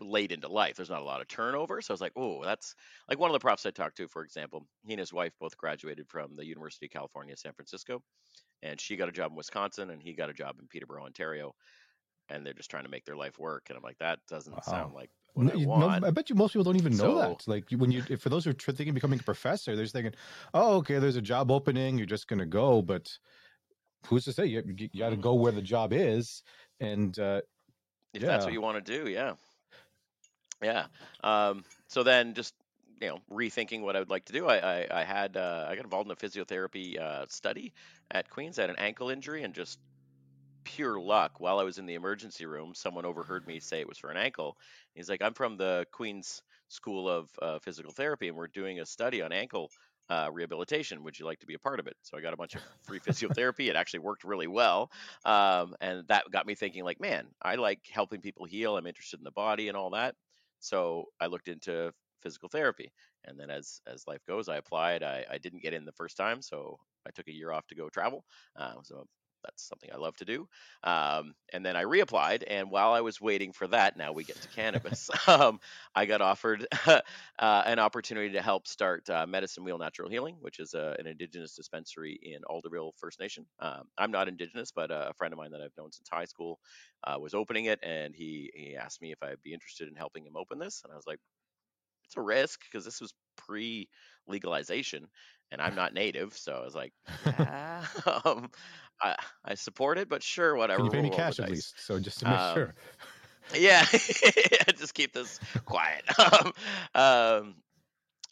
late 0.00 0.32
into 0.32 0.48
life. 0.48 0.76
There's 0.76 0.90
not 0.90 1.02
a 1.02 1.04
lot 1.06 1.22
of 1.22 1.28
turnover, 1.28 1.80
so 1.80 1.92
I 1.92 1.94
was 1.94 2.00
like, 2.02 2.12
oh, 2.16 2.44
that's 2.44 2.74
like 3.08 3.18
one 3.18 3.30
of 3.30 3.34
the 3.34 3.40
profs 3.40 3.66
I 3.66 3.70
talked 3.70 3.96
to, 3.96 4.08
for 4.08 4.22
example. 4.22 4.68
He 4.84 4.92
and 4.92 5.00
his 5.00 5.12
wife 5.12 5.32
both 5.40 5.56
graduated 5.56 6.08
from 6.08 6.36
the 6.36 6.44
University 6.46 6.86
of 6.86 6.92
California, 6.92 7.36
San 7.36 7.54
Francisco, 7.54 8.02
and 8.62 8.80
she 8.80 8.96
got 8.96 9.08
a 9.08 9.12
job 9.12 9.30
in 9.32 9.36
Wisconsin, 9.36 9.90
and 9.90 10.02
he 10.02 10.12
got 10.12 10.30
a 10.30 10.34
job 10.34 10.56
in 10.60 10.66
Peterborough, 10.68 11.04
Ontario. 11.04 11.54
And 12.28 12.46
they're 12.46 12.54
just 12.54 12.70
trying 12.70 12.84
to 12.84 12.90
make 12.90 13.04
their 13.04 13.16
life 13.16 13.38
work, 13.38 13.66
and 13.68 13.76
I'm 13.76 13.82
like, 13.82 13.98
that 13.98 14.20
doesn't 14.28 14.52
Wow. 14.54 14.60
sound 14.64 14.94
like 14.94 15.10
what 15.34 15.46
No, 15.46 15.52
I 15.52 15.56
you- 15.56 15.66
no. 15.66 15.88
I 15.88 16.10
bet 16.10 16.30
you 16.30 16.36
most 16.36 16.52
people 16.52 16.64
don't 16.64 16.76
even 16.76 16.92
know 16.92 17.14
So- 17.14 17.18
that. 17.18 17.48
Like 17.48 17.70
when 17.70 17.90
you, 17.90 18.02
for 18.18 18.28
those 18.28 18.44
who 18.44 18.50
are 18.50 18.54
thinking 18.54 18.90
of 18.90 18.94
becoming 18.94 19.18
a 19.18 19.22
professor, 19.22 19.74
they're 19.74 19.84
just 19.84 19.94
thinking, 19.94 20.14
"Oh, 20.54 20.76
okay, 20.78 20.98
there's 20.98 21.16
a 21.16 21.22
job 21.22 21.50
opening. 21.50 21.98
You're 21.98 22.06
just 22.06 22.28
going 22.28 22.38
to 22.38 22.46
go." 22.46 22.82
But 22.82 23.10
who's 24.06 24.24
to 24.26 24.32
say? 24.32 24.46
You, 24.46 24.62
you, 24.76 24.88
got 24.98 25.10
to 25.10 25.16
go 25.16 25.34
where 25.34 25.52
the 25.52 25.62
job 25.62 25.92
is, 25.92 26.42
and 26.78 27.18
uh, 27.18 27.40
if 28.14 28.22
that's 28.22 28.44
what 28.44 28.52
you 28.54 28.60
want 28.60 28.84
to 28.84 28.98
do 29.04 29.08
yeah 29.10 29.34
yeah 30.62 30.86
um, 31.22 31.64
so 31.88 32.02
then 32.02 32.34
just 32.34 32.54
you 33.00 33.08
know 33.08 33.18
rethinking 33.30 33.80
what 33.80 33.96
i 33.96 33.98
would 33.98 34.10
like 34.10 34.24
to 34.24 34.32
do 34.32 34.46
i 34.46 34.56
i, 34.56 35.00
I 35.00 35.04
had 35.04 35.36
uh, 35.36 35.66
i 35.68 35.74
got 35.74 35.84
involved 35.84 36.06
in 36.06 36.12
a 36.12 36.16
physiotherapy 36.16 37.00
uh, 37.00 37.26
study 37.28 37.72
at 38.10 38.30
queens 38.30 38.58
i 38.58 38.62
had 38.62 38.70
an 38.70 38.78
ankle 38.78 39.10
injury 39.10 39.42
and 39.42 39.54
just 39.54 39.78
pure 40.64 41.00
luck 41.00 41.40
while 41.40 41.58
i 41.58 41.62
was 41.62 41.78
in 41.78 41.86
the 41.86 41.94
emergency 41.94 42.46
room 42.46 42.74
someone 42.74 43.04
overheard 43.04 43.46
me 43.46 43.58
say 43.60 43.80
it 43.80 43.88
was 43.88 43.98
for 43.98 44.10
an 44.10 44.16
ankle 44.16 44.56
he's 44.94 45.08
like 45.08 45.22
i'm 45.22 45.34
from 45.34 45.56
the 45.56 45.86
queens 45.92 46.42
school 46.68 47.08
of 47.08 47.30
uh, 47.42 47.58
physical 47.58 47.90
therapy 47.90 48.28
and 48.28 48.36
we're 48.36 48.46
doing 48.46 48.80
a 48.80 48.86
study 48.86 49.22
on 49.22 49.32
ankle 49.32 49.70
uh, 50.10 50.28
rehabilitation. 50.32 51.04
Would 51.04 51.18
you 51.18 51.24
like 51.24 51.38
to 51.38 51.46
be 51.46 51.54
a 51.54 51.58
part 51.58 51.78
of 51.78 51.86
it? 51.86 51.96
So 52.02 52.18
I 52.18 52.20
got 52.20 52.34
a 52.34 52.36
bunch 52.36 52.56
of 52.56 52.62
free 52.82 52.98
physiotherapy. 52.98 53.70
It 53.70 53.76
actually 53.76 54.00
worked 54.00 54.24
really 54.24 54.48
well, 54.48 54.90
um, 55.24 55.76
and 55.80 56.06
that 56.08 56.24
got 56.30 56.46
me 56.46 56.56
thinking. 56.56 56.84
Like, 56.84 57.00
man, 57.00 57.26
I 57.40 57.54
like 57.54 57.80
helping 57.90 58.20
people 58.20 58.44
heal. 58.44 58.76
I'm 58.76 58.88
interested 58.88 59.20
in 59.20 59.24
the 59.24 59.30
body 59.30 59.68
and 59.68 59.76
all 59.76 59.90
that. 59.90 60.16
So 60.58 61.06
I 61.20 61.26
looked 61.26 61.48
into 61.48 61.92
physical 62.22 62.48
therapy, 62.48 62.92
and 63.24 63.38
then 63.38 63.50
as 63.50 63.80
as 63.86 64.06
life 64.06 64.24
goes, 64.26 64.48
I 64.48 64.56
applied. 64.56 65.02
I, 65.02 65.24
I 65.30 65.38
didn't 65.38 65.62
get 65.62 65.74
in 65.74 65.84
the 65.84 65.92
first 65.92 66.16
time, 66.16 66.42
so 66.42 66.78
I 67.06 67.10
took 67.10 67.28
a 67.28 67.34
year 67.34 67.52
off 67.52 67.66
to 67.68 67.74
go 67.74 67.88
travel. 67.88 68.24
Uh, 68.56 68.74
so 68.82 69.06
that's 69.44 69.66
something 69.66 69.90
I 69.92 69.96
love 69.96 70.16
to 70.16 70.24
do. 70.24 70.48
Um, 70.84 71.34
and 71.52 71.64
then 71.64 71.76
I 71.76 71.84
reapplied, 71.84 72.44
and 72.46 72.70
while 72.70 72.92
I 72.92 73.00
was 73.00 73.20
waiting 73.20 73.52
for 73.52 73.66
that, 73.68 73.96
now 73.96 74.12
we 74.12 74.24
get 74.24 74.40
to 74.40 74.48
cannabis. 74.48 75.10
um, 75.28 75.60
I 75.94 76.06
got 76.06 76.20
offered 76.20 76.66
uh, 76.86 77.00
an 77.38 77.78
opportunity 77.78 78.34
to 78.34 78.42
help 78.42 78.66
start 78.66 79.08
uh, 79.08 79.26
Medicine 79.26 79.64
Wheel 79.64 79.78
Natural 79.78 80.10
Healing, 80.10 80.36
which 80.40 80.58
is 80.58 80.74
a, 80.74 80.96
an 80.98 81.06
Indigenous 81.06 81.54
dispensary 81.54 82.18
in 82.22 82.40
Alderville 82.42 82.92
First 82.98 83.20
Nation. 83.20 83.46
Um, 83.60 83.82
I'm 83.98 84.10
not 84.10 84.28
Indigenous, 84.28 84.72
but 84.72 84.90
a 84.90 85.12
friend 85.16 85.32
of 85.32 85.38
mine 85.38 85.52
that 85.52 85.60
I've 85.60 85.76
known 85.76 85.92
since 85.92 86.08
high 86.08 86.24
school 86.24 86.58
uh, 87.04 87.18
was 87.18 87.34
opening 87.34 87.66
it, 87.66 87.80
and 87.82 88.14
he 88.14 88.50
he 88.54 88.76
asked 88.76 89.00
me 89.02 89.12
if 89.12 89.22
I'd 89.22 89.42
be 89.42 89.54
interested 89.54 89.88
in 89.88 89.96
helping 89.96 90.24
him 90.24 90.36
open 90.36 90.58
this, 90.58 90.82
and 90.84 90.92
I 90.92 90.96
was 90.96 91.06
like, 91.06 91.20
it's 92.10 92.16
a 92.16 92.22
risk 92.22 92.60
because 92.70 92.84
this 92.84 93.00
was 93.00 93.14
pre 93.36 93.88
legalization 94.26 95.06
and 95.52 95.62
I'm 95.62 95.74
not 95.76 95.94
native, 95.94 96.36
so 96.36 96.54
I 96.54 96.64
was 96.64 96.74
like, 96.74 96.92
yeah, 97.24 97.86
um, 98.24 98.50
I, 99.02 99.16
I 99.44 99.54
support 99.54 99.98
it, 99.98 100.08
but 100.08 100.22
sure, 100.22 100.56
whatever. 100.56 100.78
can 100.78 100.84
you 100.86 100.90
pay 100.90 101.02
me 101.02 101.10
cash 101.10 101.40
at 101.40 101.48
least? 101.48 101.80
So 101.80 101.98
just 102.00 102.20
to 102.20 102.26
make 102.26 102.40
Um, 102.40 102.40
sure. 102.40 102.74
Yeah, 103.54 103.84
just 104.76 104.94
keep 104.94 105.12
this 105.12 105.40
quiet. 105.64 106.04
um, 106.18 106.52
um, 106.94 107.54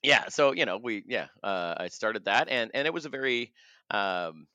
yeah, 0.03 0.29
so 0.29 0.53
you 0.53 0.67
know, 0.67 0.79
we 0.79 1.05
yeah, 1.07 1.29
uh, 1.43 1.75
I 1.79 1.89
started 1.89 2.27
that, 2.27 2.49
and 2.49 2.71
and 2.75 2.87
it 2.87 2.95
was 2.95 3.07
a 3.07 3.11
very 3.11 3.53
um, 3.91 4.47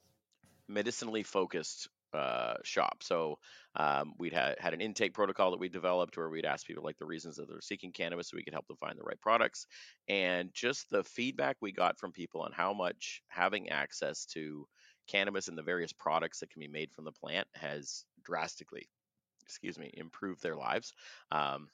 medicinally 0.68 1.24
focused 1.24 1.90
uh, 2.14 2.56
shop. 2.64 3.02
So 3.02 3.40
um, 3.76 4.14
we'd 4.18 4.34
had 4.34 4.56
had 4.60 4.74
an 4.74 4.82
intake 4.82 5.14
protocol 5.14 5.52
that 5.52 5.60
we 5.60 5.70
developed 5.70 6.18
where 6.18 6.30
we'd 6.30 6.46
ask 6.46 6.66
people 6.66 6.84
like 6.84 6.98
the 6.98 7.06
reasons 7.06 7.38
that 7.38 7.48
they're 7.48 7.62
seeking 7.62 7.92
cannabis, 7.92 8.30
so 8.30 8.38
we 8.38 8.44
could 8.44 8.54
help 8.54 8.68
them 8.68 8.78
find 8.78 8.98
the 8.98 9.04
right 9.04 9.20
products, 9.22 9.68
and 10.08 10.54
just 10.54 10.90
the 10.90 11.04
feedback 11.04 11.58
we 11.62 11.72
got 11.72 12.00
from 12.00 12.12
people 12.12 12.42
on 12.42 12.52
how 12.52 12.74
much 12.74 13.22
having 13.28 13.70
access 13.70 14.26
to 14.26 14.68
cannabis 15.08 15.48
and 15.48 15.58
the 15.58 15.64
various 15.64 15.92
products 15.92 16.40
that 16.40 16.50
can 16.50 16.62
be 16.62 16.68
made 16.68 16.92
from 16.94 17.04
the 17.04 17.12
plant 17.12 17.48
has 17.54 18.06
drastically 18.24 18.88
excuse 19.44 19.78
me, 19.78 19.92
improve 19.94 20.42
their 20.42 20.56
lives, 20.56 20.94
um, 21.32 21.68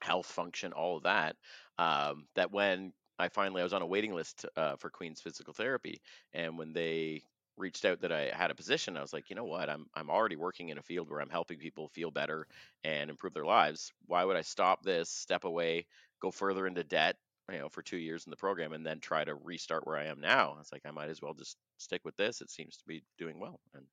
health 0.00 0.26
function, 0.26 0.72
all 0.72 0.96
of 0.96 1.02
that. 1.02 1.36
Um, 1.78 2.26
that 2.34 2.52
when 2.52 2.92
I 3.18 3.28
finally 3.28 3.60
I 3.60 3.64
was 3.64 3.72
on 3.72 3.82
a 3.82 3.86
waiting 3.86 4.14
list 4.14 4.46
uh, 4.56 4.76
for 4.76 4.90
Queen's 4.90 5.20
Physical 5.20 5.52
Therapy, 5.52 6.00
and 6.32 6.56
when 6.58 6.72
they 6.72 7.22
reached 7.58 7.84
out 7.84 8.00
that 8.00 8.12
I 8.12 8.30
had 8.32 8.50
a 8.50 8.54
position, 8.54 8.96
I 8.96 9.02
was 9.02 9.12
like, 9.12 9.30
you 9.30 9.36
know 9.36 9.44
what, 9.44 9.68
I'm 9.68 9.86
I'm 9.94 10.10
already 10.10 10.36
working 10.36 10.68
in 10.68 10.78
a 10.78 10.82
field 10.82 11.10
where 11.10 11.20
I'm 11.20 11.30
helping 11.30 11.58
people 11.58 11.88
feel 11.88 12.10
better 12.10 12.46
and 12.84 13.10
improve 13.10 13.34
their 13.34 13.44
lives. 13.44 13.92
Why 14.06 14.24
would 14.24 14.36
I 14.36 14.42
stop 14.42 14.82
this, 14.82 15.10
step 15.10 15.44
away, 15.44 15.86
go 16.20 16.30
further 16.30 16.66
into 16.66 16.84
debt, 16.84 17.16
you 17.50 17.58
know, 17.58 17.68
for 17.68 17.82
two 17.82 17.96
years 17.96 18.26
in 18.26 18.30
the 18.30 18.36
program 18.36 18.72
and 18.72 18.84
then 18.84 19.00
try 19.00 19.24
to 19.24 19.34
restart 19.34 19.86
where 19.86 19.96
I 19.96 20.06
am 20.06 20.20
now. 20.20 20.56
It's 20.60 20.72
like 20.72 20.82
I 20.86 20.90
might 20.90 21.08
as 21.08 21.22
well 21.22 21.34
just 21.34 21.56
stick 21.78 22.02
with 22.04 22.16
this. 22.16 22.40
It 22.40 22.50
seems 22.50 22.76
to 22.76 22.84
be 22.86 23.02
doing 23.18 23.38
well, 23.40 23.60
and 23.74 23.84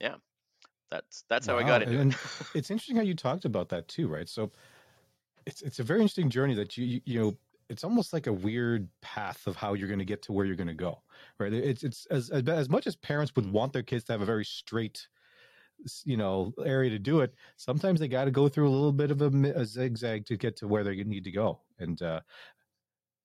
yeah, 0.00 0.16
that's 0.90 1.24
that's 1.28 1.46
how 1.46 1.58
I 1.58 1.62
got 1.62 1.82
into 1.82 1.98
and 1.98 2.12
it. 2.12 2.18
it's 2.54 2.70
interesting 2.70 2.96
how 2.96 3.02
you 3.02 3.14
talked 3.14 3.44
about 3.44 3.68
that 3.70 3.88
too, 3.88 4.08
right? 4.08 4.28
So 4.28 4.50
it's 5.46 5.62
it's 5.62 5.78
a 5.78 5.82
very 5.82 6.00
interesting 6.00 6.30
journey 6.30 6.54
that 6.54 6.76
you 6.76 6.84
you, 6.84 7.00
you 7.04 7.20
know 7.20 7.36
it's 7.72 7.84
almost 7.84 8.12
like 8.12 8.26
a 8.26 8.32
weird 8.32 8.88
path 9.00 9.46
of 9.46 9.56
how 9.56 9.74
you're 9.74 9.88
going 9.88 9.98
to 9.98 10.04
get 10.04 10.22
to 10.22 10.32
where 10.32 10.46
you're 10.46 10.56
going 10.56 10.68
to 10.68 10.74
go, 10.74 11.02
right? 11.38 11.52
It's 11.52 11.82
it's 11.82 12.06
as 12.06 12.30
as 12.30 12.68
much 12.68 12.86
as 12.86 12.96
parents 12.96 13.32
would 13.36 13.50
want 13.50 13.72
their 13.72 13.82
kids 13.82 14.04
to 14.04 14.12
have 14.12 14.20
a 14.20 14.26
very 14.26 14.44
straight 14.44 15.08
you 16.04 16.16
know 16.16 16.52
area 16.64 16.90
to 16.90 16.98
do 16.98 17.20
it 17.20 17.34
sometimes 17.56 17.98
they 17.98 18.06
got 18.06 18.26
to 18.26 18.30
go 18.30 18.48
through 18.48 18.68
a 18.68 18.70
little 18.70 18.92
bit 18.92 19.10
of 19.10 19.20
a, 19.20 19.26
a 19.56 19.64
zigzag 19.64 20.24
to 20.24 20.36
get 20.36 20.56
to 20.56 20.68
where 20.68 20.84
they 20.84 21.02
need 21.02 21.24
to 21.24 21.32
go 21.32 21.60
and 21.78 22.02
uh 22.02 22.20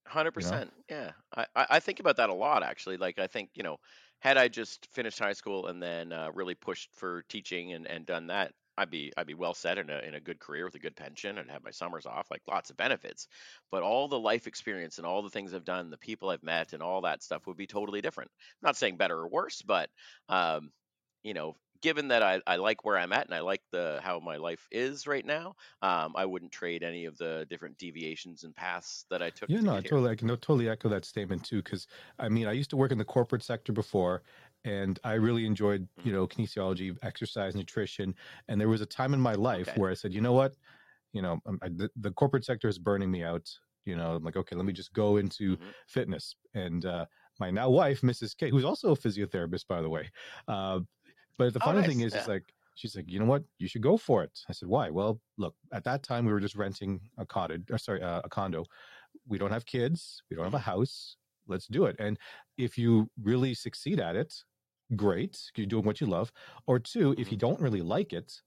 Hundred 0.08 0.32
you 0.38 0.44
know 0.44 0.58
percent. 0.58 0.74
Yeah, 0.90 1.12
I, 1.36 1.46
I 1.56 1.68
I 1.72 1.80
think 1.80 2.00
about 2.00 2.16
that 2.16 2.30
a 2.30 2.34
lot 2.34 2.64
actually. 2.64 2.98
Like 2.98 3.20
I 3.20 3.28
think 3.28 3.52
you 3.56 3.64
know, 3.64 3.78
had 4.20 4.38
I 4.38 4.48
just 4.48 4.86
finished 4.94 5.20
high 5.20 5.34
school 5.34 5.68
and 5.68 5.84
then 5.84 6.14
uh, 6.14 6.32
really 6.34 6.56
pushed 6.56 6.94
for 6.94 7.24
teaching 7.24 7.74
and, 7.74 7.86
and 7.86 8.06
done 8.06 8.28
that, 8.28 8.54
I'd 8.78 8.90
be 8.90 9.12
I'd 9.18 9.28
be 9.28 9.34
well 9.34 9.54
set 9.54 9.78
in 9.78 9.90
a 9.90 10.00
in 10.00 10.16
a 10.16 10.20
good 10.20 10.40
career 10.40 10.66
with 10.66 10.76
a 10.76 10.80
good 10.80 10.96
pension 10.96 11.38
and 11.38 11.50
have 11.50 11.64
my 11.64 11.72
summers 11.72 12.06
off, 12.06 12.30
like 12.32 12.42
lots 12.48 12.70
of 12.70 12.78
benefits. 12.78 13.28
But 13.72 13.84
all 13.84 14.08
the 14.08 14.20
life 14.20 14.48
experience 14.48 14.98
and 14.98 15.08
all 15.08 15.22
the 15.22 15.30
things 15.30 15.54
I've 15.54 15.66
done, 15.66 15.90
the 15.90 15.98
people 15.98 16.30
I've 16.30 16.44
met, 16.44 16.74
and 16.74 16.84
all 16.84 17.02
that 17.02 17.24
stuff 17.24 17.48
would 17.48 17.58
be 17.58 17.68
totally 17.68 18.02
different. 18.02 18.32
I'm 18.40 18.68
not 18.68 18.78
saying 18.78 18.98
better 18.98 19.18
or 19.18 19.28
worse, 19.28 19.62
but 19.62 19.90
um, 20.30 20.72
you 21.24 21.34
know, 21.34 21.56
given 21.82 22.10
that 22.10 22.24
I, 22.24 22.42
I 22.48 22.56
like 22.58 22.84
where 22.86 22.98
I'm 22.98 23.14
at 23.14 23.26
and 23.26 23.36
I 23.36 23.40
like 23.42 23.62
the 23.72 24.00
how 24.04 24.20
my 24.20 24.38
life 24.38 24.68
is 24.72 25.08
right 25.08 25.26
now, 25.26 25.56
um, 25.82 26.14
I 26.16 26.26
wouldn't 26.26 26.52
trade 26.52 26.84
any 26.84 27.06
of 27.06 27.18
the 27.18 27.46
different 27.50 27.78
deviations 27.78 28.44
and 28.44 28.56
paths 28.56 29.06
that 29.10 29.22
I 29.22 29.30
took 29.30 29.50
yeah 29.50 29.60
to 29.60 29.64
no 29.64 29.76
i 29.76 29.82
totally 29.82 30.12
i 30.12 30.16
can 30.16 30.28
totally 30.28 30.70
echo 30.70 30.90
that 30.90 31.06
statement 31.06 31.44
too 31.44 31.62
because 31.64 31.88
i 32.20 32.28
mean 32.28 32.48
i 32.48 32.52
used 32.52 32.70
to 32.70 32.78
work 32.78 32.92
in 32.92 32.98
the 32.98 33.06
corporate 33.06 33.44
sector 33.44 33.72
before 33.72 34.24
and 34.66 35.00
i 35.04 35.14
really 35.14 35.46
enjoyed 35.46 35.88
you 36.04 36.12
Mhm. 36.12 36.14
know 36.14 36.28
kinesiology 36.28 36.98
exercise 37.04 37.56
nutrition 37.56 38.16
and 38.48 38.60
there 38.60 38.70
was 38.70 38.82
a 38.82 38.86
time 38.86 39.14
in 39.14 39.20
my 39.22 39.34
life 39.34 39.72
Okay. 39.72 39.78
where 39.78 39.92
i 39.92 39.94
said 39.94 40.14
you 40.14 40.22
know 40.22 40.34
what 40.34 40.56
you 41.14 41.22
know 41.22 41.40
um, 41.46 41.60
I, 41.62 41.70
the, 41.70 41.90
the 41.96 42.12
corporate 42.12 42.46
sector 42.46 42.68
is 42.68 42.80
burning 42.80 43.12
me 43.12 43.24
out 43.24 43.50
you 43.86 43.96
know 43.96 44.16
i'm 44.16 44.24
like 44.24 44.38
okay 44.38 44.56
let 44.56 44.66
me 44.66 44.74
just 44.74 44.94
go 44.94 45.18
into 45.18 45.58
hmm 45.58 45.72
fitness 45.88 46.36
and 46.54 46.86
uh 46.86 47.06
my 47.40 47.52
now 47.52 47.70
wife 47.70 48.02
mrs 48.02 48.36
k 48.38 48.50
who's 48.50 48.66
also 48.66 48.92
a 48.92 48.98
physiotherapist 48.98 49.68
by 49.68 49.82
the 49.82 49.90
way 49.90 50.12
uh 50.48 50.80
but 51.38 51.54
the 51.54 51.60
Oh, 51.60 51.72
funny 51.72 51.84
thing 51.84 52.00
nice. 52.00 52.02
is 52.02 52.16
is 52.16 52.28
Yeah. 52.28 52.28
like 52.28 52.54
she's 52.76 52.96
like 52.96 53.10
you 53.10 53.20
know 53.20 53.26
what 53.26 53.44
you 53.60 53.68
should 53.68 53.82
go 53.84 53.98
for 53.98 54.24
it 54.24 54.40
i 54.50 54.54
said 54.54 54.70
why 54.70 54.90
well 54.90 55.22
look 55.38 55.56
at 55.74 55.84
that 55.84 56.04
time 56.04 56.26
we 56.26 56.32
were 56.34 56.40
just 56.40 56.56
renting 56.56 57.02
a 57.18 57.26
cottage 57.26 57.64
or 57.72 57.78
sorry 57.78 58.02
uh, 58.02 58.22
a 58.24 58.30
condo 58.30 58.66
we 59.28 59.38
don't 59.38 59.52
have 59.52 59.66
kids 59.66 60.24
we 60.30 60.36
don't 60.36 60.46
have 60.46 60.54
a 60.54 60.60
house 60.60 61.18
let's 61.48 61.68
do 61.68 61.86
it 61.86 61.96
and 62.00 62.20
if 62.58 62.78
you 62.78 63.10
really 63.22 63.54
succeed 63.54 64.00
at 64.00 64.16
it 64.16 64.44
great 64.96 65.52
you're 65.56 65.68
doing 65.68 65.86
what 65.86 66.00
you 66.02 66.08
love 66.08 66.32
or 66.66 66.80
two 66.80 67.14
if 67.18 67.32
you 67.32 67.38
don't 67.38 67.60
really 67.60 67.82
like 67.82 68.14
it 68.14 68.42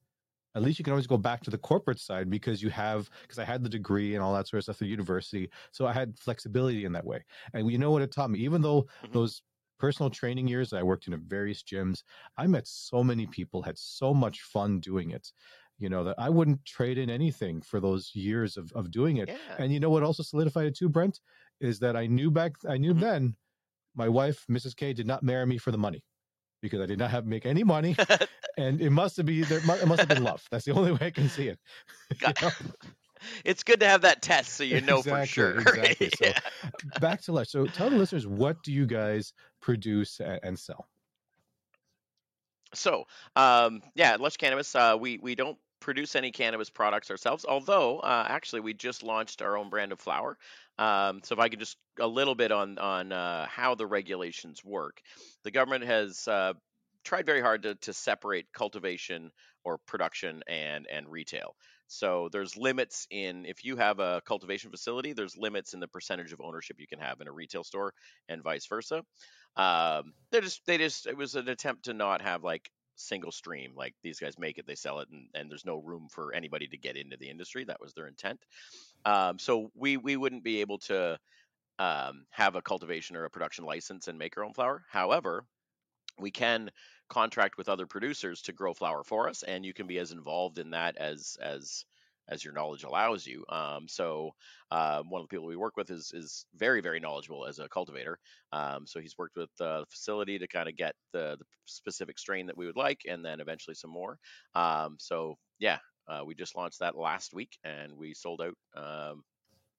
at 0.55 0.63
least 0.63 0.79
you 0.79 0.85
can 0.85 0.93
always 0.93 1.07
go 1.07 1.17
back 1.17 1.43
to 1.43 1.51
the 1.51 1.59
corporate 1.59 2.01
side 2.01 2.29
because 2.29 2.63
you 2.63 2.71
have 2.71 3.09
because 3.23 3.39
I 3.39 3.45
had 3.45 3.63
the 3.63 3.69
degree 3.69 4.15
and 4.15 4.23
all 4.23 4.35
that 4.35 4.49
sort 4.49 4.59
of 4.59 4.65
stuff 4.65 4.83
at 4.83 4.89
university. 4.89 5.49
So 5.73 5.87
I 5.87 5.93
had 5.93 6.19
flexibility 6.19 6.85
in 6.85 6.93
that 6.93 7.05
way. 7.07 7.25
And 7.55 7.71
you 7.71 7.79
know 7.79 7.93
what 7.93 8.03
it 8.03 8.11
taught 8.11 8.31
me? 8.31 8.41
Even 8.41 8.63
though 8.63 8.89
hmm 9.03 9.13
those 9.13 9.43
personal 9.79 10.11
training 10.11 10.49
years 10.49 10.73
I 10.73 10.83
worked 10.83 11.07
in 11.07 11.15
at 11.15 11.21
various 11.21 11.63
gyms, 11.63 12.03
I 12.37 12.49
met 12.49 12.67
so 12.67 13.05
many 13.05 13.27
people, 13.29 13.63
had 13.63 13.79
so 13.79 14.13
much 14.13 14.43
fun 14.43 14.81
doing 14.81 15.11
it. 15.11 15.33
You 15.79 15.89
know, 15.89 16.05
that 16.05 16.17
I 16.19 16.29
wouldn't 16.29 16.65
trade 16.67 16.99
in 16.99 17.09
anything 17.09 17.63
for 17.63 17.81
those 17.81 18.15
years 18.15 18.59
of, 18.59 18.71
of 18.73 18.91
doing 18.91 19.17
it. 19.17 19.31
Yeah. 19.31 19.57
And 19.57 19.73
you 19.73 19.81
know 19.81 19.89
what 19.89 20.03
also 20.03 20.23
solidified 20.23 20.67
it 20.67 20.77
too, 20.77 20.91
Brent? 20.91 21.21
Is 21.61 21.81
that 21.81 21.97
I 21.97 22.07
knew 22.07 22.31
back 22.31 22.55
I 22.69 22.79
knew 22.79 22.93
hmm 22.93 23.01
then 23.01 23.37
my 23.95 24.09
wife, 24.09 24.45
Mrs. 24.49 24.75
K, 24.77 24.93
did 24.93 25.07
not 25.07 25.23
marry 25.23 25.47
me 25.47 25.59
for 25.59 25.71
the 25.71 25.79
money 25.79 26.03
because 26.63 26.81
I 26.81 26.87
did 26.87 26.99
not 26.99 27.11
have 27.11 27.27
make 27.27 27.47
any 27.47 27.65
money 27.65 27.99
and 28.57 28.81
it 28.81 28.91
must 28.91 29.17
have 29.17 29.27
been 29.27 29.49
there. 29.49 29.59
It 29.59 29.87
must 29.87 30.03
have 30.03 30.09
been 30.09 30.23
love. 30.23 30.47
That's 30.51 30.65
the 30.65 30.73
only 30.73 30.93
way 30.93 31.07
I 31.07 31.11
can 31.11 31.29
see 31.29 31.49
it. 31.49 31.59
you 32.27 32.35
Got- 32.35 32.37
know? 32.41 32.53
it's 33.45 33.63
good 33.63 33.81
to 33.81 33.87
have 33.87 34.03
that 34.03 34.23
test 34.23 34.53
so 34.55 34.65
you 34.65 34.81
know 34.81 35.03
for 35.03 35.23
sure. 35.23 35.59
exactly. 35.59 36.11
So 36.11 36.35
back 36.99 37.23
to 37.23 37.33
Lush. 37.33 37.51
So 37.51 37.67
tell 37.67 37.91
the 37.91 37.97
listeners 37.97 38.27
what 38.27 38.63
do 38.63 38.73
you 38.73 38.87
guys 38.87 39.33
produce 39.61 40.21
and 40.21 40.59
sell? 40.59 40.89
So, 42.75 43.05
um, 43.37 43.83
yeah, 43.95 44.17
Lush 44.19 44.37
Cannabis, 44.37 44.75
uh, 44.75 44.97
we 44.99 45.19
we 45.19 45.35
don't 45.35 45.59
produce 45.81 46.15
any 46.15 46.31
cannabis 46.31 46.71
products 46.71 47.11
ourselves. 47.11 47.45
Although, 47.49 47.99
uh, 48.01 48.27
actually, 48.29 48.61
we 48.61 48.75
just 48.75 49.03
launched 49.03 49.43
our 49.43 49.57
own 49.57 49.71
brand 49.71 49.93
of 49.93 50.01
flower. 50.01 50.39
Um, 50.79 51.21
so, 51.25 51.35
if 51.35 51.39
I 51.39 51.49
could 51.49 51.59
just 51.59 51.77
a 51.99 52.07
little 52.07 52.35
bit 52.35 52.53
on 52.53 52.79
on 52.79 53.13
uh, 53.13 53.47
how 53.47 53.75
the 53.75 53.87
regulations 53.87 54.65
work, 54.65 55.01
the 55.45 55.51
government 55.51 55.85
has 55.85 56.29
uh, 56.29 56.55
tried 57.05 57.27
very 57.27 57.41
hard 57.41 57.63
to, 57.63 57.75
to 57.77 57.93
separate 57.93 58.53
cultivation 58.53 59.31
or 59.65 59.79
production 59.79 60.43
and 60.47 60.87
and 60.87 61.09
retail. 61.09 61.55
So 61.93 62.29
there's 62.31 62.57
limits 62.57 63.09
in 63.11 63.45
if 63.47 63.65
you 63.65 63.77
have 63.77 63.99
a 63.99 64.23
cultivation 64.25 64.71
facility, 64.71 65.13
there's 65.13 65.37
limits 65.37 65.75
in 65.75 65.81
the 65.81 65.89
percentage 65.89 66.33
of 66.33 66.41
ownership 66.41 66.77
you 66.79 66.87
can 66.87 67.01
have 67.01 67.21
in 67.21 67.27
a 67.27 67.33
retail 67.33 67.65
store, 67.65 67.95
and 68.29 68.45
vice 68.45 68.67
versa. 68.67 69.03
Um, 69.57 70.13
they 70.31 70.41
just 70.41 70.65
they 70.67 70.79
just 70.79 71.07
it 71.09 71.17
was 71.17 71.35
an 71.35 71.49
attempt 71.49 71.87
to 71.87 71.93
not 71.93 72.23
have 72.23 72.45
like 72.45 72.71
single 73.01 73.33
stream 73.33 73.73
like 73.77 73.95
these 74.03 74.19
guys 74.19 74.39
make 74.39 74.59
it 74.59 74.67
they 74.67 74.75
sell 74.75 75.01
it 75.01 75.09
and, 75.11 75.29
and 75.35 75.51
there's 75.51 75.65
no 75.67 75.79
room 75.79 76.09
for 76.11 76.33
anybody 76.35 76.67
to 76.69 76.77
get 76.77 76.97
into 76.97 77.17
the 77.17 77.29
industry. 77.29 77.65
That 77.65 77.81
was 77.81 77.93
their 77.95 78.07
intent. 78.07 78.41
Um, 79.05 79.39
so 79.39 79.71
we 79.75 79.97
we 79.97 80.17
wouldn't 80.17 80.45
be 80.45 80.61
able 80.61 80.79
to 80.79 81.19
um, 81.79 82.27
have 82.31 82.57
a 82.57 82.63
cultivation 82.63 83.17
or 83.17 83.25
a 83.25 83.31
production 83.31 83.65
license 83.65 84.09
and 84.09 84.19
make 84.19 84.37
our 84.37 84.45
own 84.45 84.53
flower 84.53 84.85
however 84.91 85.45
we 86.19 86.31
can 86.31 86.71
contract 87.09 87.57
with 87.57 87.69
other 87.69 87.87
producers 87.87 88.43
to 88.43 88.53
grow 88.53 88.75
flower 88.75 89.03
for 89.03 89.29
us 89.29 89.43
and 89.43 89.65
you 89.65 89.73
can 89.73 89.87
be 89.87 89.99
as 89.99 90.13
involved 90.13 90.59
in 90.59 90.71
that 90.71 90.97
as 90.97 91.37
as 91.41 91.85
as 92.31 92.45
your 92.45 92.53
knowledge 92.53 92.85
allows 92.85 93.27
you 93.27 93.45
um, 93.49 93.87
so 93.89 94.31
um, 94.71 95.11
one 95.11 95.21
of 95.21 95.29
the 95.29 95.35
people 95.35 95.47
we 95.47 95.57
work 95.57 95.77
with 95.77 95.91
is 95.91 96.13
is 96.15 96.47
very 96.55 96.81
very 96.81 97.01
knowledgeable 97.01 97.47
as 97.47 97.59
a 97.59 97.69
cultivator 97.69 98.19
um, 98.53 98.87
so 98.87 99.01
he's 99.01 99.19
worked 99.19 99.37
with 99.37 99.51
uh, 99.61 99.81
the 99.81 99.87
facility 99.91 100.39
to 100.39 100.49
kind 100.49 100.69
of 100.69 100.77
get 100.77 100.95
the, 101.13 101.37
the 101.39 101.45
specific 101.65 102.19
strain 102.19 102.47
that 102.47 102.57
we 102.57 102.67
would 102.67 102.77
like 102.77 103.03
and 103.09 103.25
then 103.25 103.41
eventually 103.41 103.75
some 103.75 103.91
more 103.91 104.19
um, 104.55 104.97
so 104.99 105.37
yeah 105.59 105.79
uh, 106.09 106.23
we 106.25 106.35
just 106.35 106.57
launched 106.57 106.81
that 106.81 106.97
last 106.97 107.35
week 107.35 107.57
and 107.65 107.93
we 107.93 108.15
sold 108.15 108.41
out 108.41 108.55
um, 108.77 109.23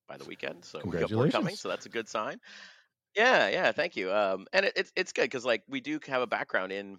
by 0.07 0.17
the 0.17 0.25
weekend 0.25 0.63
so 0.63 0.79
we 0.85 0.91
got 0.97 1.11
more 1.11 1.27
coming 1.27 1.55
Congratulations. 1.55 1.59
so 1.59 1.69
that's 1.69 1.85
a 1.85 1.89
good 1.89 2.07
sign 2.07 2.39
yeah, 3.15 3.49
yeah, 3.49 3.71
thank 3.71 3.95
you. 3.95 4.11
Um, 4.11 4.47
and 4.53 4.65
it, 4.65 4.73
it's 4.75 4.91
it's 4.95 5.11
good 5.11 5.23
because 5.23 5.45
like 5.45 5.63
we 5.67 5.81
do 5.81 5.99
have 6.07 6.21
a 6.21 6.27
background 6.27 6.71
in 6.71 6.97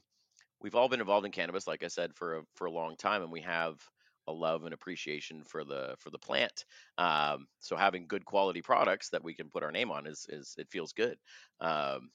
we've 0.60 0.74
all 0.74 0.88
been 0.88 1.00
involved 1.00 1.26
in 1.26 1.32
cannabis, 1.32 1.66
like 1.66 1.82
I 1.82 1.88
said, 1.88 2.14
for 2.14 2.38
a, 2.38 2.42
for 2.54 2.66
a 2.66 2.70
long 2.70 2.96
time, 2.96 3.22
and 3.22 3.32
we 3.32 3.40
have 3.40 3.80
a 4.28 4.32
love 4.32 4.64
and 4.64 4.74
appreciation 4.74 5.42
for 5.44 5.64
the 5.64 5.94
for 5.98 6.10
the 6.10 6.18
plant. 6.18 6.64
Um, 6.98 7.46
so 7.60 7.76
having 7.76 8.06
good 8.06 8.24
quality 8.24 8.62
products 8.62 9.08
that 9.10 9.24
we 9.24 9.34
can 9.34 9.48
put 9.48 9.62
our 9.62 9.72
name 9.72 9.90
on 9.90 10.06
is 10.06 10.26
is 10.28 10.54
it 10.58 10.70
feels 10.70 10.92
good. 10.92 11.18
Um, 11.60 12.10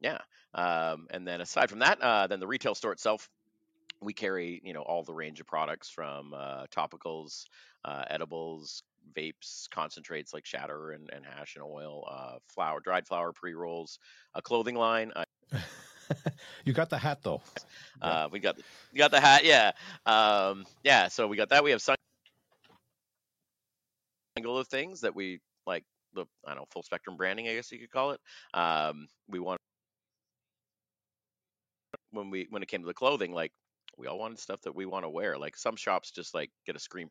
yeah. 0.00 0.18
Um, 0.54 1.06
and 1.10 1.26
then 1.26 1.40
aside 1.40 1.70
from 1.70 1.80
that, 1.80 2.00
uh, 2.00 2.26
then 2.26 2.40
the 2.40 2.46
retail 2.46 2.74
store 2.74 2.92
itself, 2.92 3.28
we 4.00 4.12
carry 4.12 4.60
you 4.64 4.72
know 4.72 4.82
all 4.82 5.02
the 5.02 5.14
range 5.14 5.40
of 5.40 5.46
products 5.46 5.88
from 5.90 6.34
uh, 6.34 6.66
topicals, 6.66 7.44
uh, 7.84 8.04
edibles, 8.08 8.82
vapes, 9.16 9.68
concentrates 9.70 10.32
like 10.32 10.46
shatter 10.46 10.92
and, 10.92 11.10
and 11.12 11.24
hash 11.24 11.56
and 11.56 11.64
oil, 11.64 12.06
uh, 12.10 12.38
flower, 12.46 12.80
dried 12.80 13.06
flower 13.06 13.32
pre 13.32 13.54
rolls, 13.54 13.98
a 14.34 14.42
clothing 14.42 14.76
line. 14.76 15.12
You 16.64 16.72
got 16.72 16.90
the 16.90 16.98
hat 16.98 17.20
though. 17.22 17.40
Uh, 18.00 18.28
we 18.30 18.38
got 18.38 18.56
the, 18.56 18.62
got 18.94 19.10
the 19.10 19.20
hat, 19.20 19.44
yeah, 19.44 19.72
um, 20.06 20.64
yeah. 20.84 21.08
So 21.08 21.26
we 21.26 21.36
got 21.36 21.48
that. 21.50 21.64
We 21.64 21.70
have 21.70 21.82
some 21.82 21.96
angle 24.36 24.58
of 24.58 24.68
things 24.68 25.00
that 25.00 25.14
we 25.14 25.40
like 25.66 25.84
the 26.14 26.24
I 26.46 26.50
don't 26.50 26.58
know 26.58 26.66
full 26.70 26.82
spectrum 26.82 27.16
branding, 27.16 27.48
I 27.48 27.54
guess 27.54 27.72
you 27.72 27.78
could 27.78 27.90
call 27.90 28.12
it. 28.12 28.20
Um, 28.54 29.08
we 29.28 29.40
want 29.40 29.60
when 32.12 32.30
we 32.30 32.46
when 32.50 32.62
it 32.62 32.68
came 32.68 32.80
to 32.82 32.86
the 32.86 32.94
clothing, 32.94 33.32
like 33.32 33.52
we 33.96 34.06
all 34.06 34.18
wanted 34.18 34.38
stuff 34.38 34.60
that 34.62 34.74
we 34.74 34.86
want 34.86 35.04
to 35.04 35.10
wear. 35.10 35.38
Like 35.38 35.56
some 35.56 35.76
shops 35.76 36.10
just 36.10 36.34
like 36.34 36.50
get 36.66 36.76
a 36.76 36.80
screen 36.80 37.08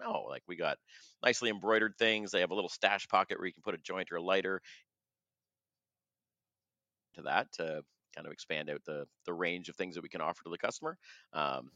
No, 0.00 0.24
like 0.28 0.42
we 0.46 0.56
got 0.56 0.78
nicely 1.24 1.50
embroidered 1.50 1.94
things. 1.98 2.30
They 2.30 2.40
have 2.40 2.50
a 2.50 2.54
little 2.54 2.68
stash 2.68 3.08
pocket 3.08 3.38
where 3.38 3.46
you 3.46 3.52
can 3.52 3.62
put 3.62 3.74
a 3.74 3.78
joint 3.78 4.12
or 4.12 4.16
a 4.16 4.22
lighter 4.22 4.60
to 7.18 7.22
that 7.24 7.52
to 7.52 7.82
kind 8.14 8.26
of 8.26 8.32
expand 8.32 8.70
out 8.70 8.80
the 8.84 9.06
the 9.26 9.34
range 9.34 9.68
of 9.68 9.76
things 9.76 9.94
that 9.94 10.02
we 10.02 10.08
can 10.08 10.20
offer 10.20 10.42
to 10.44 10.50
the 10.50 10.58
customer. 10.58 10.96
Um, 11.32 11.70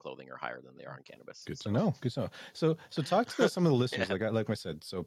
clothing 0.00 0.30
are 0.30 0.36
higher 0.36 0.60
than 0.60 0.76
they 0.76 0.84
are 0.84 0.94
on 0.94 1.02
cannabis. 1.04 1.44
Good 1.46 1.60
to 1.60 1.70
know. 1.70 1.94
Good 2.00 2.12
to 2.14 2.20
know. 2.22 2.28
So, 2.54 2.76
so 2.88 3.02
talk 3.02 3.28
to 3.36 3.48
some 3.48 3.66
of 3.66 3.70
the 3.70 3.76
listeners. 3.76 4.08
Yeah. 4.08 4.14
Like, 4.20 4.22
I, 4.22 4.28
like 4.30 4.50
I 4.50 4.54
said, 4.54 4.82
so 4.82 5.06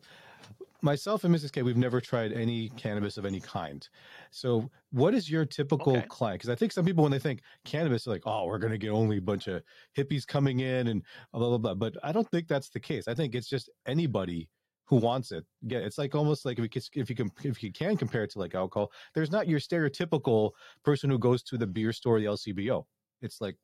myself 0.82 1.24
and 1.26 1.36
Mrs. 1.36 1.52
K, 1.52 1.62
we've 1.62 1.76
never 1.76 2.00
tried 2.00 2.32
any 2.32 2.70
cannabis 2.78 3.18
of 3.18 3.26
any 3.26 3.42
kind. 3.42 3.88
So, 4.32 4.70
what 4.92 5.14
is 5.14 5.30
your 5.30 5.46
typical 5.46 5.98
Okay. 5.98 6.08
client? 6.08 6.40
Because 6.40 6.50
I 6.50 6.56
think 6.56 6.72
some 6.72 6.86
people, 6.86 7.04
when 7.04 7.12
they 7.12 7.20
think 7.20 7.42
cannabis, 7.66 8.06
they're 8.06 8.14
like, 8.14 8.24
oh, 8.26 8.46
we're 8.46 8.60
going 8.60 8.72
to 8.72 8.78
get 8.78 8.92
only 8.92 9.18
a 9.18 9.22
bunch 9.22 9.48
of 9.48 9.62
hippies 9.98 10.26
coming 10.26 10.60
in 10.62 10.88
and 10.88 11.02
blah 11.34 11.50
blah 11.50 11.58
blah. 11.58 11.74
But 11.74 11.98
I 12.04 12.12
don't 12.12 12.30
think 12.30 12.48
that's 12.48 12.70
the 12.70 12.80
case. 12.80 13.08
I 13.08 13.14
think 13.14 13.36
it's 13.36 13.50
just 13.50 13.70
anybody 13.86 14.48
who 14.86 14.98
wants 14.98 15.32
it. 15.32 15.46
Yeah, 15.62 15.80
it's 15.80 15.98
like 15.98 16.14
almost 16.16 16.46
like 16.46 16.60
if 16.60 16.64
you 16.64 16.70
can, 16.70 16.82
if 16.94 17.10
you 17.10 17.16
can 17.16 17.32
if 17.44 17.64
you 17.64 17.72
can 17.72 17.96
compare 17.98 18.24
it 18.24 18.32
to 18.32 18.40
like 18.40 18.54
alcohol, 18.56 18.92
there's 19.14 19.32
not 19.32 19.48
your 19.48 19.60
stereotypical 19.60 20.52
person 20.84 21.10
who 21.10 21.18
goes 21.18 21.42
to 21.44 21.58
the 21.58 21.68
beer 21.68 21.94
store, 21.94 22.20
the 22.20 22.26
LCBO. 22.26 22.86
It's 23.22 23.40
like 23.42 23.56